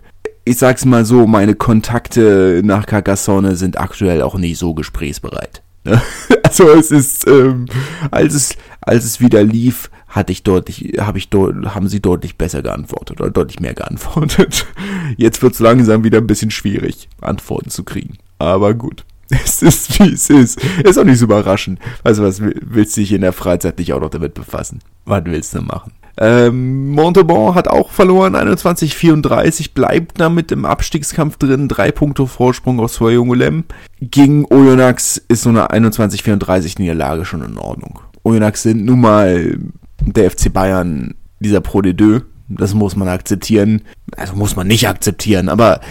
[0.46, 5.64] ich sag's mal so, meine Kontakte nach Carcassonne sind aktuell auch nicht so gesprächsbereit.
[6.44, 7.66] also es ist, ähm,
[8.12, 12.62] als es, als es wieder lief, hatte ich deutlich, habe ich haben sie deutlich besser
[12.62, 14.68] geantwortet oder deutlich mehr geantwortet.
[15.18, 18.18] Jetzt wird es langsam wieder ein bisschen schwierig, Antworten zu kriegen.
[18.38, 19.06] Aber gut.
[19.30, 20.62] Es ist wie es ist.
[20.84, 21.80] Ist auch nicht so überraschend.
[22.04, 24.80] Also was willst du dich in der Freizeit nicht auch noch damit befassen?
[25.06, 25.94] Was willst du machen?
[26.24, 32.94] Ähm, Montauban hat auch verloren, 21-34, bleibt damit im Abstiegskampf drin, drei Punkte Vorsprung aus
[32.94, 33.64] Soyongulem.
[34.00, 38.02] Gegen Oyonnax ist so eine 21-34 Niederlage schon in Ordnung.
[38.22, 39.58] Oyonnax sind nun mal
[40.00, 42.22] der FC Bayern dieser Pro de Deux.
[42.50, 43.82] Das muss man akzeptieren.
[44.16, 45.82] Also muss man nicht akzeptieren, aber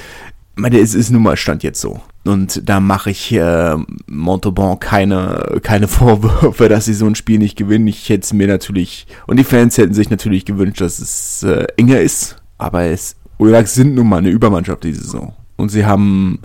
[0.56, 2.00] meine, es ist nun mal Stand jetzt so.
[2.24, 7.56] Und da mache ich äh, Montauban keine, keine Vorwürfe, dass sie so ein Spiel nicht
[7.56, 7.86] gewinnen.
[7.86, 11.66] Ich hätte es mir natürlich, und die Fans hätten sich natürlich gewünscht, dass es äh,
[11.76, 12.36] enger ist.
[12.58, 15.34] Aber es, Urax sind nun mal eine Übermannschaft diese Saison.
[15.56, 16.40] Und sie haben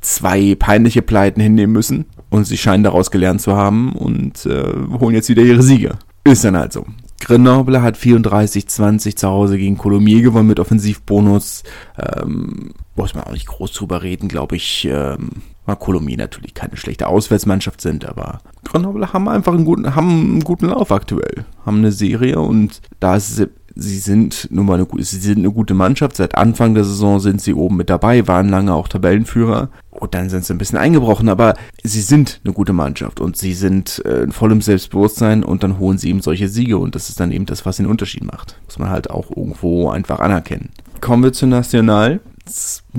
[0.00, 2.06] zwei peinliche Pleiten hinnehmen müssen.
[2.30, 5.98] Und sie scheinen daraus gelernt zu haben und äh, holen jetzt wieder ihre Siege.
[6.24, 6.84] Ist dann halt so.
[7.20, 11.64] Grenoble hat 34-20 zu Hause gegen Colomiers gewonnen mit Offensivbonus.
[11.98, 14.86] Ähm, muss man auch nicht groß drüber reden, glaube ich.
[14.90, 15.30] Ähm,
[15.64, 20.44] weil Colomiers natürlich keine schlechte Auswärtsmannschaft sind, aber Grenoble haben einfach einen guten, haben einen
[20.44, 21.44] guten Lauf aktuell.
[21.66, 23.46] Haben eine Serie und da ist
[23.78, 26.16] sie sind nun mal eine, sie sind eine gute Mannschaft.
[26.16, 29.70] Seit Anfang der Saison sind sie oben mit dabei, waren lange auch Tabellenführer.
[29.90, 33.54] Und dann sind sie ein bisschen eingebrochen, aber sie sind eine gute Mannschaft und sie
[33.54, 37.20] sind äh, in vollem Selbstbewusstsein und dann holen sie eben solche Siege und das ist
[37.20, 38.58] dann eben das, was den Unterschied macht.
[38.64, 40.70] Muss man halt auch irgendwo einfach anerkennen.
[41.00, 42.20] Kommen wir zu National.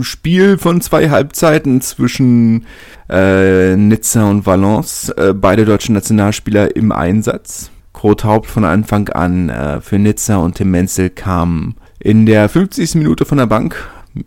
[0.01, 2.65] Spiel von zwei Halbzeiten zwischen
[3.09, 5.09] äh, Nizza und Valence.
[5.09, 7.71] Äh, beide deutschen Nationalspieler im Einsatz.
[8.03, 12.95] Haupt von Anfang an äh, für Nizza und Tim Menzel kam in der 50.
[12.95, 13.75] Minute von der Bank.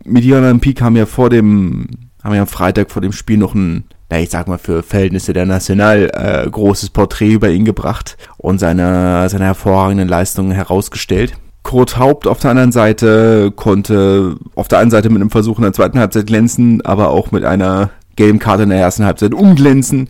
[0.05, 1.87] Mediana MP kam ja vor dem,
[2.23, 5.33] haben ja am Freitag vor dem Spiel noch ein, na ich sag mal für Verhältnisse
[5.33, 11.33] der National, äh, großes Porträt über ihn gebracht und seine, seine hervorragenden Leistungen herausgestellt.
[11.63, 15.63] Kurt Haupt auf der anderen Seite konnte auf der einen Seite mit einem Versuch in
[15.63, 20.09] der zweiten Halbzeit glänzen, aber auch mit einer gelben Karte in der ersten Halbzeit umglänzen.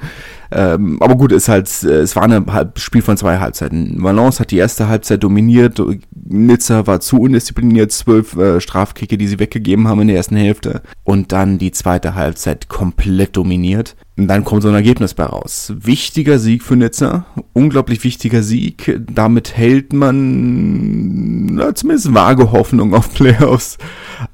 [0.52, 4.04] Ähm, aber gut, ist halt, äh, es war ein Spiel von zwei Halbzeiten.
[4.04, 5.82] Valence hat die erste Halbzeit dominiert,
[6.26, 10.82] Nizza war zu undiszipliniert, zwölf äh, Strafkicke, die sie weggegeben haben in der ersten Hälfte.
[11.04, 13.96] Und dann die zweite Halbzeit komplett dominiert.
[14.16, 15.74] Und dann kommt so ein Ergebnis bei raus.
[15.76, 19.00] Wichtiger Sieg für Nizza, unglaublich wichtiger Sieg.
[19.12, 23.80] Damit hält man na, zumindest vage Hoffnung auf Playoffs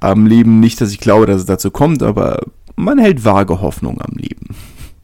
[0.01, 0.59] am Leben.
[0.59, 2.41] Nicht, dass ich glaube, dass es dazu kommt, aber
[2.79, 4.55] man hält vage Hoffnung am Leben.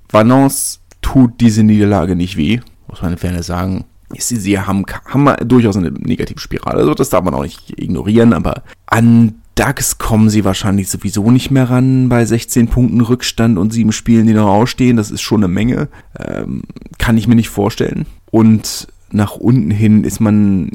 [0.09, 3.85] Valence tut diese Niederlage nicht weh, muss man in Fairness sagen.
[4.17, 8.33] Sie, sie haben, haben durchaus eine negative Spirale, also das darf man auch nicht ignorieren,
[8.33, 13.71] aber an DAX kommen sie wahrscheinlich sowieso nicht mehr ran bei 16 Punkten Rückstand und
[13.71, 14.97] sieben Spielen, die noch ausstehen.
[14.97, 15.87] Das ist schon eine Menge.
[16.19, 16.63] Ähm,
[16.97, 18.05] kann ich mir nicht vorstellen.
[18.31, 20.71] Und nach unten hin ist man,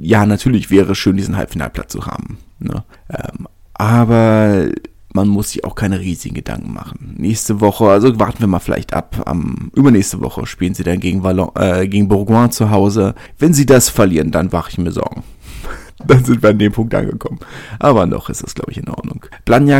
[0.00, 2.38] ja, natürlich wäre es schön, diesen Halbfinalplatz zu haben.
[2.60, 2.84] Ne?
[3.10, 4.68] Ähm, aber
[5.14, 7.14] man muss sich auch keine riesigen Gedanken machen.
[7.16, 9.22] Nächste Woche, also warten wir mal vielleicht ab.
[9.26, 13.14] Am übernächste Woche spielen sie dann gegen, Vallon, äh, gegen Bourgoin zu Hause.
[13.38, 15.22] Wenn sie das verlieren, dann mache ich mir Sorgen.
[16.06, 17.38] dann sind wir an dem Punkt angekommen.
[17.78, 19.26] Aber noch ist das, glaube ich, in Ordnung.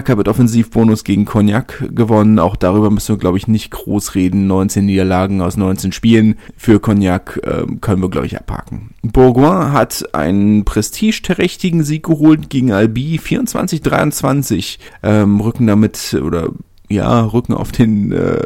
[0.04, 2.38] Hat mit Offensivbonus gegen Cognac gewonnen.
[2.38, 4.46] Auch darüber müssen wir, glaube ich, nicht groß reden.
[4.46, 6.36] 19 Niederlagen aus 19 Spielen.
[6.56, 8.90] Für Cognac äh, können wir, glaube ich, abhaken.
[9.02, 13.20] Bourgoin hat einen prestigeträchtigen Sieg geholt gegen Albi.
[13.22, 14.78] 24-23.
[15.02, 16.50] Ähm, rücken damit, oder
[16.88, 18.44] ja, rücken auf den, äh,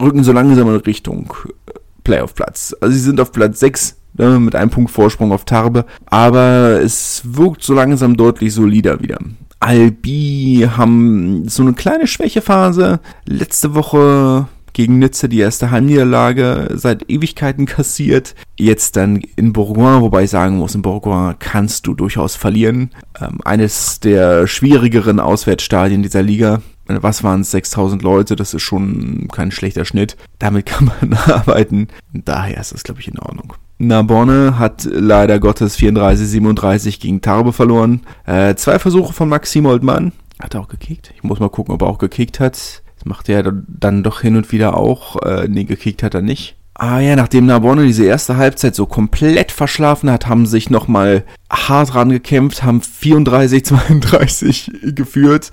[0.00, 1.32] rücken so langsam in Richtung
[1.66, 1.72] äh,
[2.04, 2.76] Playoff-Platz.
[2.80, 7.22] Also sie sind auf Platz 6 ne, mit einem Punkt Vorsprung auf Tarbe, aber es
[7.24, 9.18] wirkt so langsam deutlich solider wieder.
[9.60, 13.00] Albi haben so eine kleine Schwächephase.
[13.26, 18.34] Letzte Woche gegen Nizza die erste Heimniederlage seit Ewigkeiten kassiert.
[18.58, 22.90] Jetzt dann in Bourgoin, wobei ich sagen muss, in Bourgoin kannst du durchaus verlieren.
[23.20, 26.62] Ähm, eines der schwierigeren Auswärtsstadien dieser Liga.
[26.86, 27.50] Was waren es?
[27.52, 30.16] 6000 Leute, das ist schon kein schlechter Schnitt.
[30.38, 31.88] Damit kann man arbeiten.
[32.12, 33.54] Daher ist das, glaube ich, in Ordnung.
[33.80, 38.02] Narbonne hat leider Gottes 34-37 gegen Tarbe verloren.
[38.26, 40.12] Äh, zwei Versuche von Maxim Oldmann.
[40.38, 41.14] Hat er auch gekickt?
[41.16, 42.52] Ich muss mal gucken, ob er auch gekickt hat.
[42.52, 45.16] Das macht er dann doch hin und wieder auch.
[45.22, 46.56] Äh, nee, gekickt hat er nicht.
[46.74, 51.94] Ah ja, nachdem Narbonne diese erste Halbzeit so komplett verschlafen hat, haben sich nochmal hart
[51.94, 55.52] rangekämpft, haben 34-32 geführt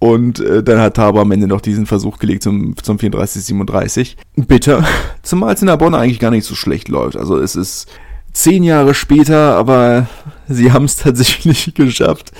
[0.00, 4.16] und äh, dann hat Tabo am Ende noch diesen Versuch gelegt zum, zum 34-37.
[4.34, 4.82] Bitter.
[5.22, 7.16] Zumal es in der Bonn eigentlich gar nicht so schlecht läuft.
[7.16, 7.86] Also es ist
[8.32, 10.08] zehn Jahre später, aber
[10.48, 12.32] sie haben es tatsächlich geschafft,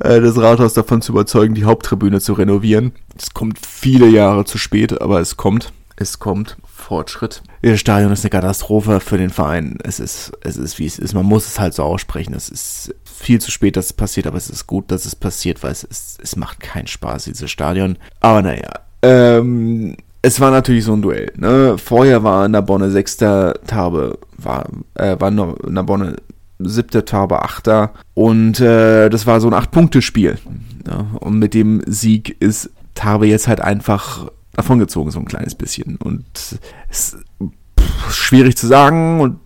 [0.00, 2.92] äh, das Rathaus davon zu überzeugen, die Haupttribüne zu renovieren.
[3.18, 5.74] Es kommt viele Jahre zu spät, aber es kommt.
[5.96, 6.56] Es kommt.
[6.64, 7.42] Fortschritt.
[7.62, 9.78] Das Stadion ist eine Katastrophe für den Verein.
[9.82, 11.14] Es ist, es ist wie es ist.
[11.14, 12.34] Man muss es halt so aussprechen.
[12.34, 15.62] Es ist viel zu spät, dass es passiert, aber es ist gut, dass es passiert,
[15.62, 17.96] weil es, ist, es macht keinen Spaß, dieses Stadion.
[18.20, 18.70] Aber naja,
[19.02, 21.32] ähm, es war natürlich so ein Duell.
[21.36, 21.76] Ne?
[21.78, 26.16] Vorher war Nabonne sechster, Tarbe war, äh, war Nabonne
[26.58, 27.92] siebter, Tarbe achter.
[28.14, 30.38] Und äh, das war so ein Acht-Punkte-Spiel.
[30.86, 31.06] Ne?
[31.20, 35.96] Und mit dem Sieg ist Tarbe jetzt halt einfach davongezogen, so ein kleines bisschen.
[35.96, 36.58] Und es
[36.90, 37.18] ist
[38.10, 39.38] schwierig zu sagen und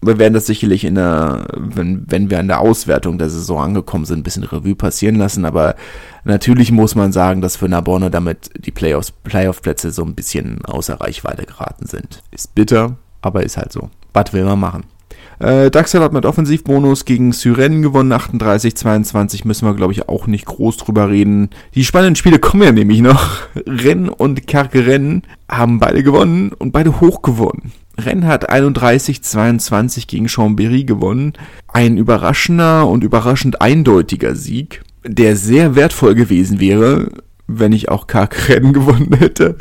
[0.00, 4.04] wir werden das sicherlich in der, wenn, wenn wir an der Auswertung der Saison angekommen
[4.04, 5.74] sind, ein bisschen Revue passieren lassen, aber
[6.24, 11.00] natürlich muss man sagen, dass für Narbonne damit die Playoffs, Playoff-Plätze so ein bisschen außer
[11.00, 12.22] Reichweite geraten sind.
[12.30, 13.90] Ist bitter, aber ist halt so.
[14.12, 14.84] Was will man machen?
[15.40, 20.46] Äh, Daxel hat mit Offensivbonus gegen Syren gewonnen, 38-22, müssen wir glaube ich auch nicht
[20.46, 21.50] groß drüber reden.
[21.74, 23.40] Die spannenden Spiele kommen ja nämlich noch.
[23.66, 27.72] Rennes und Kerkeren haben beide gewonnen und beide hoch gewonnen.
[27.98, 31.32] Rennes hat 31-22 gegen Chambéry gewonnen.
[31.66, 37.10] Ein überraschender und überraschend eindeutiger Sieg, der sehr wertvoll gewesen wäre,
[37.48, 39.56] wenn ich auch Kerkeren gewonnen hätte.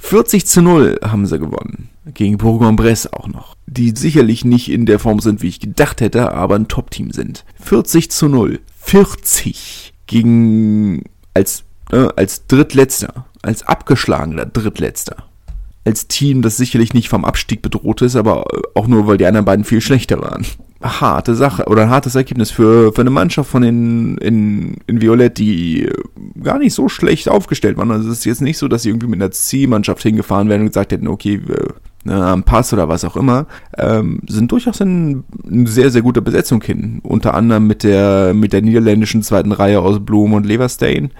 [0.00, 1.90] 40 zu 0 haben sie gewonnen.
[2.14, 3.56] Gegen Bourg-en-Bresse auch noch.
[3.66, 7.44] Die sicherlich nicht in der Form sind, wie ich gedacht hätte, aber ein Top-Team sind.
[7.60, 8.60] 40 zu 0.
[8.80, 15.25] 40 gegen als, äh, als Drittletzter, als abgeschlagener Drittletzter
[15.86, 18.44] als Team, das sicherlich nicht vom Abstieg bedroht ist, aber
[18.74, 20.44] auch nur, weil die anderen beiden viel schlechter waren.
[20.82, 25.38] Harte Sache oder ein hartes Ergebnis für, für eine Mannschaft von den in, in Violett,
[25.38, 25.88] die
[26.42, 27.90] gar nicht so schlecht aufgestellt waren.
[27.90, 30.68] Also es ist jetzt nicht so, dass sie irgendwie mit einer C-Mannschaft hingefahren wären und
[30.68, 33.46] gesagt hätten, okay, wir, ne, am Pass oder was auch immer,
[33.78, 37.00] ähm, sind durchaus in, in sehr, sehr guter Besetzung hin.
[37.04, 41.10] Unter anderem mit der, mit der niederländischen zweiten Reihe aus Blum und Leverstein.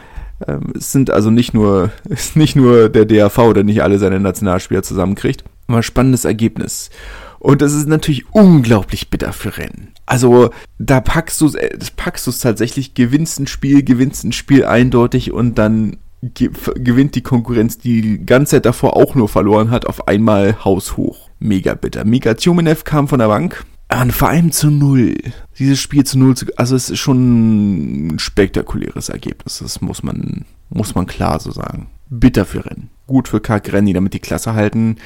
[0.46, 4.20] Ähm, es sind also nicht nur, ist nicht nur der DAV, der nicht alle seine
[4.20, 5.44] Nationalspieler zusammenkriegt.
[5.68, 6.90] Aber spannendes Ergebnis.
[7.38, 9.92] Und das ist natürlich unglaublich bitter für Rennen.
[10.06, 14.64] Also, da packst du äh, packst du es tatsächlich, gewinnst ein Spiel, gewinnst ein Spiel
[14.64, 19.86] eindeutig und dann gewinnt die Konkurrenz, die die ganze Zeit davor auch nur verloren hat,
[19.86, 21.30] auf einmal haushoch.
[21.38, 22.04] Mega bitter.
[22.04, 25.14] Mika Tjumenev kam von der Bank, an vor allem zu null.
[25.58, 29.58] Dieses Spiel zu null, zu, also es ist schon ein spektakuläres Ergebnis.
[29.58, 31.88] Das muss man, muss man klar so sagen.
[32.08, 32.90] Bitter für Rennen.
[33.06, 34.96] Gut für Kark Renni, damit die Klasse halten.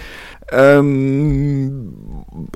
[0.53, 1.95] Ähm,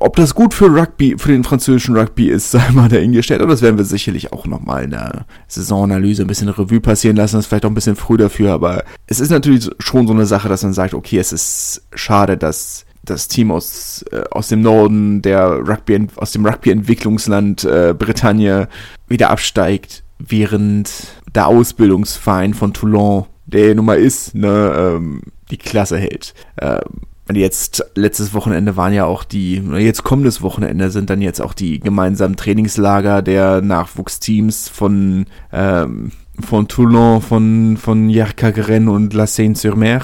[0.01, 3.41] ob das gut für Rugby, für den französischen Rugby ist, sei mal dahingestellt.
[3.41, 7.37] Aber das werden wir sicherlich auch nochmal in der Saisonanalyse ein bisschen Revue passieren lassen.
[7.37, 10.27] Das ist vielleicht auch ein bisschen früh dafür, aber es ist natürlich schon so eine
[10.27, 14.63] Sache, dass man sagt, okay, es ist schade, dass das Team aus, äh, aus dem
[14.63, 18.69] Norden, der Rugby, aus dem Rugby-Entwicklungsland äh, Bretagne
[19.09, 20.91] wieder absteigt, während
[21.35, 26.35] der Ausbildungsverein von Toulon, der nun mal ist, ne, ähm, die Klasse hält.
[26.61, 27.03] Ähm,
[27.33, 31.81] jetzt letztes Wochenende waren ja auch die, jetzt kommendes Wochenende sind dann jetzt auch die
[31.81, 40.03] gemeinsamen Trainingslager der Nachwuchsteams von, ähm, von Toulon, von, von Yerkagren und La Seine-sur-Mer.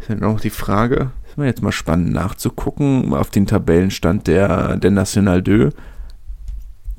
[0.00, 4.90] Ist dann auch die Frage, mir jetzt mal spannend nachzugucken auf den Tabellenstand der, der
[4.90, 5.70] National 2,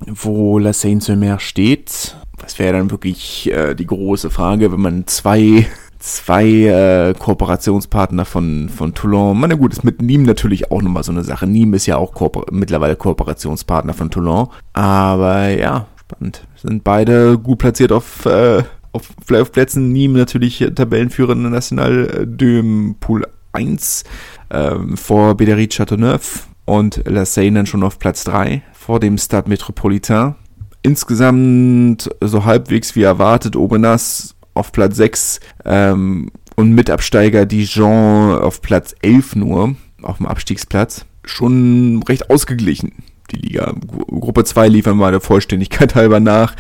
[0.08, 2.18] wo La Seine-sur-Mer steht.
[2.38, 5.66] Das wäre dann wirklich äh, die große Frage, wenn man zwei
[6.00, 9.40] zwei äh, Kooperationspartner von, von Toulon.
[9.40, 11.46] Na gut, ist mit Nîmes natürlich auch nochmal so eine Sache.
[11.46, 14.48] Nîmes ist ja auch Kooper mittlerweile Kooperationspartner von Toulon.
[14.74, 16.46] Aber ja, spannend.
[16.56, 19.92] Sind beide gut platziert auf, äh, auf Playoff-Plätzen.
[19.94, 23.26] Nîmes natürlich Tabellenführer in der National Döm Pool
[23.58, 24.04] 1
[24.52, 29.50] ähm, vor Bédéry Châteauneuf und La Seine dann schon auf Platz 3 vor dem Stade
[29.50, 30.36] Metropolitain.
[30.84, 33.56] Insgesamt so halbwegs wie erwartet.
[33.56, 41.06] Obenas auf Platz 6 ähm, und Mitabsteiger Dijon auf Platz 11 nur, auf dem Abstiegsplatz.
[41.24, 42.94] Schon recht ausgeglichen,
[43.32, 43.74] die Liga.
[44.08, 46.56] Gruppe 2 liefern wir der Vollständigkeit halber nach.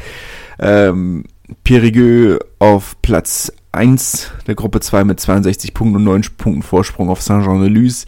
[0.59, 1.25] Ähm,
[1.63, 7.21] Périgueux auf Platz 1 der Gruppe 2 mit 62 Punkten und 9 Punkten Vorsprung auf
[7.21, 8.05] Saint-Jean-de-Luz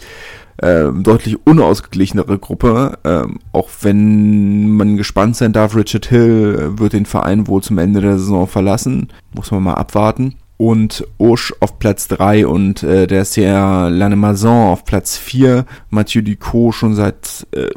[0.61, 2.97] ähm, deutlich unausgeglichenere Gruppe.
[3.05, 8.01] Ähm, auch wenn man gespannt sein darf, Richard Hill wird den Verein wohl zum Ende
[8.01, 9.07] der Saison verlassen.
[9.33, 14.83] Muss man mal abwarten und Auge auf Platz 3 und äh, der Serre Lannemazan auf
[14.83, 15.65] Platz 4.
[15.89, 17.69] Mathieu Ducot schon seit, äh,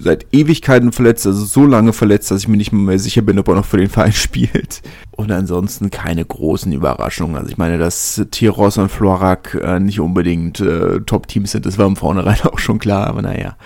[0.00, 3.46] seit Ewigkeiten verletzt, also so lange verletzt, dass ich mir nicht mehr sicher bin, ob
[3.46, 4.82] er noch für den Verein spielt.
[5.12, 7.36] Und ansonsten keine großen Überraschungen.
[7.36, 11.86] Also ich meine, dass Tiros und Florac äh, nicht unbedingt äh, Top-Teams sind, das war
[11.86, 13.56] im Vornherein auch schon klar, aber naja.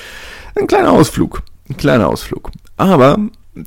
[0.56, 1.42] Ein kleiner Ausflug.
[1.70, 2.50] Ein kleiner Ausflug.
[2.76, 3.16] Aber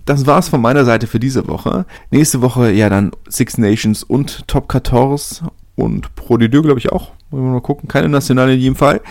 [0.06, 1.86] das war's von meiner Seite für diese Woche.
[2.10, 6.92] Nächste Woche ja dann Six Nations und Top 14 und Pro de Deux, glaube ich
[6.92, 7.12] auch.
[7.30, 7.88] Wollen wir mal gucken.
[7.88, 9.02] Keine Nationale in jedem Fall.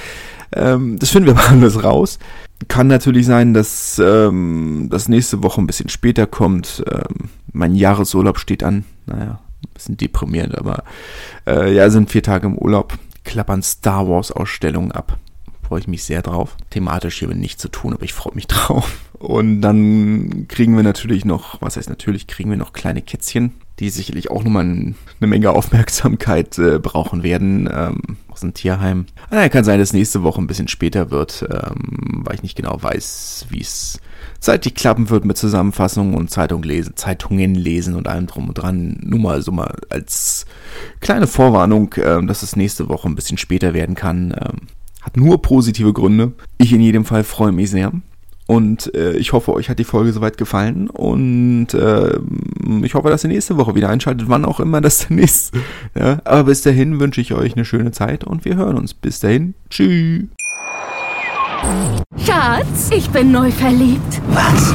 [0.53, 2.19] Ähm, das finden wir mal alles raus.
[2.69, 6.85] Kann natürlich sein, dass ähm, das nächste Woche ein bisschen später kommt.
[6.91, 8.85] Ähm, mein Jahresurlaub steht an.
[9.07, 10.85] Naja, ein bisschen deprimierend, aber
[11.47, 12.99] äh, ja, sind vier Tage im Urlaub.
[13.25, 15.19] Klappern Star Wars Ausstellungen ab
[15.71, 16.57] freue ich mich sehr drauf.
[16.71, 18.99] Thematisch hier nicht zu tun, aber ich freue mich drauf.
[19.13, 23.89] Und dann kriegen wir natürlich noch, was heißt natürlich, kriegen wir noch kleine Kätzchen, die
[23.89, 29.07] sicherlich auch nochmal eine Menge Aufmerksamkeit äh, brauchen werden ähm, aus dem Tierheim.
[29.31, 32.83] Ah, kann sein, dass nächste Woche ein bisschen später wird, ähm, weil ich nicht genau
[32.83, 34.01] weiß, wie es
[34.41, 38.99] zeitlich klappen wird mit Zusammenfassungen und Zeitung lesen, Zeitungen lesen und allem drum und dran.
[39.03, 40.47] Nur mal so mal als
[40.99, 44.35] kleine Vorwarnung, ähm, dass es nächste Woche ein bisschen später werden kann.
[44.37, 44.67] Ähm,
[45.03, 46.33] hat nur positive Gründe.
[46.59, 47.93] Ich in jedem Fall freue mich sehr.
[48.51, 50.91] Und äh, ich hoffe, euch hat die Folge soweit gefallen.
[50.91, 52.19] Und äh,
[52.83, 55.55] ich hoffe, dass ihr nächste Woche wieder einschaltet, wann auch immer das denn ist.
[55.97, 58.93] Ja, aber bis dahin wünsche ich euch eine schöne Zeit und wir hören uns.
[58.93, 59.55] Bis dahin.
[59.71, 60.25] Tschüss.
[62.17, 64.21] Schatz, ich bin neu verliebt.
[64.33, 64.75] Was?